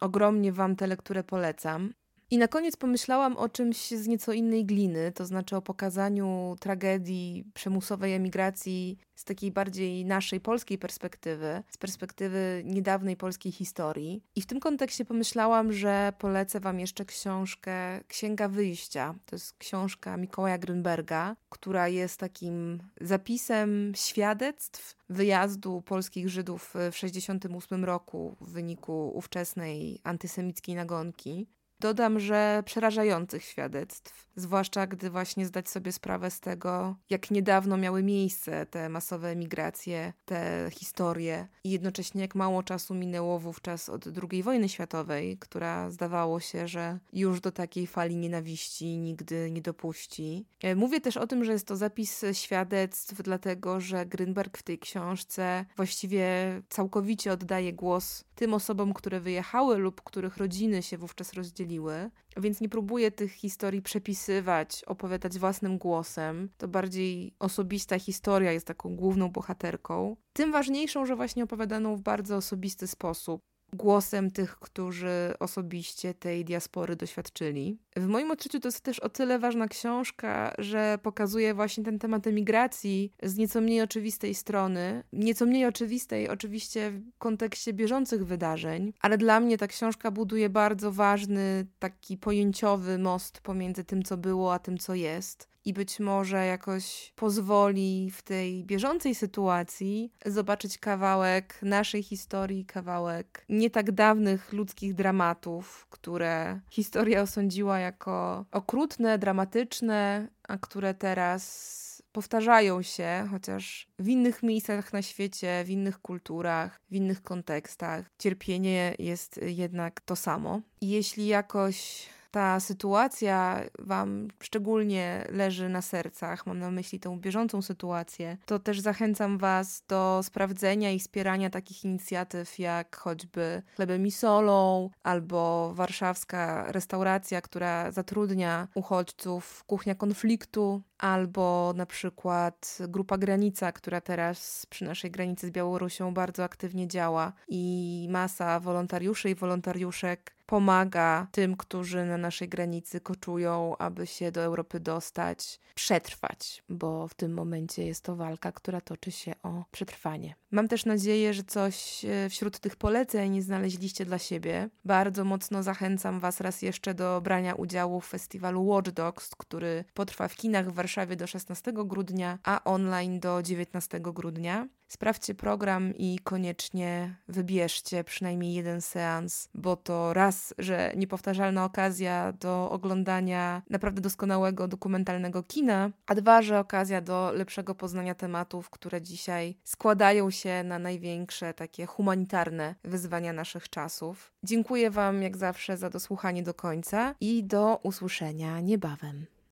Ogromnie 0.00 0.52
Wam 0.52 0.76
tę 0.76 0.86
lekturę 0.86 1.24
polecam. 1.24 1.92
I 2.30 2.38
na 2.38 2.48
koniec 2.48 2.76
pomyślałam 2.76 3.36
o 3.36 3.48
czymś 3.48 3.90
z 3.90 4.06
nieco 4.06 4.32
innej 4.32 4.64
gliny, 4.64 5.12
to 5.12 5.26
znaczy 5.26 5.56
o 5.56 5.62
pokazaniu 5.62 6.56
tragedii 6.60 7.44
przymusowej 7.54 8.14
emigracji 8.14 8.98
z 9.14 9.24
takiej 9.24 9.52
bardziej 9.52 10.04
naszej 10.04 10.40
polskiej 10.40 10.78
perspektywy, 10.78 11.62
z 11.70 11.76
perspektywy 11.76 12.62
niedawnej 12.64 13.16
polskiej 13.16 13.52
historii. 13.52 14.22
I 14.34 14.42
w 14.42 14.46
tym 14.46 14.60
kontekście 14.60 15.04
pomyślałam, 15.04 15.72
że 15.72 16.12
polecę 16.18 16.60
Wam 16.60 16.80
jeszcze 16.80 17.04
książkę 17.04 18.00
Księga 18.08 18.48
Wyjścia. 18.48 19.14
To 19.26 19.36
jest 19.36 19.58
książka 19.58 20.16
Mikołaja 20.16 20.58
Grünberga, 20.58 21.36
która 21.48 21.88
jest 21.88 22.20
takim 22.20 22.82
zapisem 23.00 23.92
świadectw 23.96 24.96
wyjazdu 25.08 25.82
polskich 25.82 26.28
Żydów 26.28 26.62
w 26.62 26.72
1968 26.72 27.84
roku 27.84 28.36
w 28.40 28.50
wyniku 28.50 29.12
ówczesnej 29.14 30.00
antysemickiej 30.04 30.74
nagonki. 30.74 31.46
Dodam, 31.80 32.20
że 32.20 32.62
przerażających 32.66 33.44
świadectw, 33.44 34.25
zwłaszcza 34.36 34.86
gdy 34.86 35.10
właśnie 35.10 35.46
zdać 35.46 35.68
sobie 35.68 35.92
sprawę 35.92 36.30
z 36.30 36.40
tego, 36.40 36.96
jak 37.10 37.30
niedawno 37.30 37.76
miały 37.76 38.02
miejsce 38.02 38.66
te 38.66 38.88
masowe 38.88 39.28
emigracje, 39.28 40.12
te 40.24 40.68
historie 40.70 41.48
i 41.64 41.70
jednocześnie 41.70 42.20
jak 42.20 42.34
mało 42.34 42.62
czasu 42.62 42.94
minęło 42.94 43.38
wówczas 43.38 43.88
od 43.88 44.04
II 44.30 44.42
wojny 44.42 44.68
światowej, 44.68 45.38
która 45.38 45.90
zdawało 45.90 46.40
się, 46.40 46.68
że 46.68 46.98
już 47.12 47.40
do 47.40 47.52
takiej 47.52 47.86
fali 47.86 48.16
nienawiści 48.16 48.98
nigdy 48.98 49.50
nie 49.50 49.62
dopuści. 49.62 50.46
E, 50.62 50.74
mówię 50.74 51.00
też 51.00 51.16
o 51.16 51.26
tym, 51.26 51.44
że 51.44 51.52
jest 51.52 51.66
to 51.66 51.76
zapis 51.76 52.24
świadectw, 52.32 53.22
dlatego 53.22 53.80
że 53.80 54.06
Grynberg 54.06 54.58
w 54.58 54.62
tej 54.62 54.78
książce 54.78 55.64
właściwie 55.76 56.26
całkowicie 56.68 57.32
oddaje 57.32 57.72
głos 57.72 58.24
tym 58.34 58.54
osobom, 58.54 58.94
które 58.94 59.20
wyjechały 59.20 59.78
lub 59.78 60.02
których 60.02 60.36
rodziny 60.36 60.82
się 60.82 60.98
wówczas 60.98 61.32
rozdzieliły, 61.32 62.10
więc 62.36 62.60
nie 62.60 62.68
próbuję 62.68 63.10
tych 63.10 63.32
historii 63.32 63.82
przepisywać, 64.26 64.84
opowiadać 64.84 65.38
własnym 65.38 65.78
głosem. 65.78 66.48
To 66.58 66.68
bardziej 66.68 67.34
osobista 67.38 67.98
historia 67.98 68.52
jest 68.52 68.66
taką 68.66 68.96
główną 68.96 69.30
bohaterką. 69.30 70.16
Tym 70.32 70.52
ważniejszą, 70.52 71.06
że 71.06 71.16
właśnie 71.16 71.44
opowiadaną 71.44 71.96
w 71.96 72.02
bardzo 72.02 72.36
osobisty 72.36 72.86
sposób 72.86 73.42
głosem 73.76 74.30
tych, 74.30 74.58
którzy 74.58 75.34
osobiście 75.40 76.14
tej 76.14 76.44
diaspory 76.44 76.96
doświadczyli. 76.96 77.78
W 77.96 78.06
moim 78.06 78.30
odczuciu 78.30 78.60
to 78.60 78.68
jest 78.68 78.80
też 78.80 79.00
o 79.00 79.08
tyle 79.08 79.38
ważna 79.38 79.68
książka, 79.68 80.54
że 80.58 80.98
pokazuje 81.02 81.54
właśnie 81.54 81.84
ten 81.84 81.98
temat 81.98 82.26
emigracji 82.26 83.12
z 83.22 83.36
nieco 83.36 83.60
mniej 83.60 83.82
oczywistej 83.82 84.34
strony. 84.34 85.02
Nieco 85.12 85.46
mniej 85.46 85.66
oczywistej 85.66 86.28
oczywiście 86.28 86.90
w 86.90 87.18
kontekście 87.18 87.72
bieżących 87.72 88.26
wydarzeń, 88.26 88.92
ale 89.00 89.18
dla 89.18 89.40
mnie 89.40 89.58
ta 89.58 89.66
książka 89.66 90.10
buduje 90.10 90.48
bardzo 90.48 90.92
ważny, 90.92 91.66
taki 91.78 92.16
pojęciowy 92.16 92.98
most 92.98 93.40
pomiędzy 93.40 93.84
tym, 93.84 94.02
co 94.02 94.16
było, 94.16 94.54
a 94.54 94.58
tym, 94.58 94.78
co 94.78 94.94
jest 94.94 95.55
i 95.66 95.72
być 95.72 96.00
może 96.00 96.46
jakoś 96.46 97.12
pozwoli 97.16 98.10
w 98.10 98.22
tej 98.22 98.64
bieżącej 98.64 99.14
sytuacji 99.14 100.12
zobaczyć 100.26 100.78
kawałek 100.78 101.58
naszej 101.62 102.02
historii, 102.02 102.64
kawałek 102.64 103.44
nie 103.48 103.70
tak 103.70 103.92
dawnych 103.92 104.52
ludzkich 104.52 104.94
dramatów, 104.94 105.86
które 105.90 106.60
historia 106.70 107.22
osądziła 107.22 107.78
jako 107.78 108.44
okrutne, 108.52 109.18
dramatyczne, 109.18 110.28
a 110.48 110.58
które 110.58 110.94
teraz 110.94 111.76
powtarzają 112.12 112.82
się, 112.82 113.28
chociaż 113.30 113.88
w 113.98 114.08
innych 114.08 114.42
miejscach 114.42 114.92
na 114.92 115.02
świecie, 115.02 115.64
w 115.64 115.70
innych 115.70 115.98
kulturach, 115.98 116.80
w 116.90 116.94
innych 116.94 117.22
kontekstach. 117.22 118.10
Cierpienie 118.18 118.94
jest 118.98 119.40
jednak 119.42 120.00
to 120.00 120.16
samo. 120.16 120.60
Jeśli 120.80 121.26
jakoś 121.26 122.08
ta 122.36 122.60
sytuacja 122.60 123.60
Wam 123.78 124.28
szczególnie 124.42 125.26
leży 125.30 125.68
na 125.68 125.82
sercach, 125.82 126.46
mam 126.46 126.58
na 126.58 126.70
myśli 126.70 127.00
tę 127.00 127.18
bieżącą 127.20 127.62
sytuację, 127.62 128.36
to 128.46 128.58
też 128.58 128.80
zachęcam 128.80 129.38
Was 129.38 129.82
do 129.88 130.20
sprawdzenia 130.22 130.90
i 130.90 130.98
wspierania 130.98 131.50
takich 131.50 131.84
inicjatyw 131.84 132.58
jak 132.58 132.96
choćby 132.96 133.62
Chlebem 133.76 134.06
i 134.06 134.10
Solą 134.10 134.90
albo 135.02 135.72
warszawska 135.74 136.72
restauracja, 136.72 137.40
która 137.40 137.90
zatrudnia 137.90 138.68
uchodźców, 138.74 139.64
kuchnia 139.66 139.94
konfliktu, 139.94 140.82
albo 140.98 141.72
na 141.76 141.86
przykład 141.86 142.78
Grupa 142.88 143.18
Granica, 143.18 143.72
która 143.72 144.00
teraz 144.00 144.66
przy 144.66 144.84
naszej 144.84 145.10
granicy 145.10 145.46
z 145.46 145.50
Białorusią 145.50 146.14
bardzo 146.14 146.44
aktywnie 146.44 146.88
działa 146.88 147.32
i 147.48 148.06
masa 148.10 148.60
wolontariuszy 148.60 149.30
i 149.30 149.34
wolontariuszek 149.34 150.35
pomaga 150.46 151.26
tym, 151.32 151.56
którzy 151.56 152.04
na 152.04 152.18
naszej 152.18 152.48
granicy 152.48 153.00
koczują, 153.00 153.76
aby 153.78 154.06
się 154.06 154.32
do 154.32 154.40
Europy 154.40 154.80
dostać, 154.80 155.60
przetrwać, 155.74 156.62
bo 156.68 157.08
w 157.08 157.14
tym 157.14 157.34
momencie 157.34 157.86
jest 157.86 158.04
to 158.04 158.16
walka, 158.16 158.52
która 158.52 158.80
toczy 158.80 159.10
się 159.10 159.32
o 159.42 159.64
przetrwanie. 159.70 160.34
Mam 160.50 160.68
też 160.68 160.84
nadzieję, 160.84 161.34
że 161.34 161.44
coś 161.44 162.04
e, 162.04 162.30
wśród 162.30 162.58
tych 162.58 162.76
poleceń 162.76 163.42
znaleźliście 163.42 164.04
dla 164.04 164.18
siebie. 164.18 164.68
Bardzo 164.84 165.24
mocno 165.24 165.62
zachęcam 165.62 166.20
Was 166.20 166.40
raz 166.40 166.62
jeszcze 166.62 166.94
do 166.94 167.20
brania 167.20 167.54
udziału 167.54 168.00
w 168.00 168.06
festiwalu 168.06 168.66
Watch 168.66 168.90
Dogs, 168.90 169.30
który 169.30 169.84
potrwa 169.94 170.28
w 170.28 170.34
kinach 170.34 170.70
w 170.70 170.74
Warszawie 170.74 171.16
do 171.16 171.26
16 171.26 171.72
grudnia, 171.74 172.38
a 172.42 172.64
online 172.64 173.20
do 173.20 173.42
19 173.42 174.00
grudnia. 174.00 174.68
Sprawdźcie 174.88 175.34
program 175.34 175.94
i 175.94 176.18
koniecznie 176.24 177.16
wybierzcie 177.28 178.04
przynajmniej 178.04 178.54
jeden 178.54 178.80
seans, 178.80 179.48
bo 179.54 179.76
to 179.76 180.12
raz, 180.12 180.54
że 180.58 180.92
niepowtarzalna 180.96 181.64
okazja 181.64 182.32
do 182.32 182.70
oglądania 182.70 183.62
naprawdę 183.70 184.00
doskonałego 184.00 184.68
dokumentalnego 184.68 185.42
kina, 185.42 185.90
a 186.06 186.14
dwa, 186.14 186.42
że 186.42 186.58
okazja 186.58 187.00
do 187.00 187.32
lepszego 187.34 187.74
poznania 187.74 188.14
tematów, 188.14 188.70
które 188.70 189.02
dzisiaj 189.02 189.56
składają 189.64 190.30
się 190.30 190.62
na 190.64 190.78
największe 190.78 191.54
takie 191.54 191.86
humanitarne 191.86 192.74
wyzwania 192.84 193.32
naszych 193.32 193.68
czasów. 193.68 194.32
Dziękuję 194.42 194.90
Wam 194.90 195.22
jak 195.22 195.36
zawsze 195.36 195.76
za 195.76 195.90
dosłuchanie 195.90 196.42
do 196.42 196.54
końca 196.54 197.14
i 197.20 197.44
do 197.44 197.80
usłyszenia 197.82 198.60
niebawem. 198.60 199.26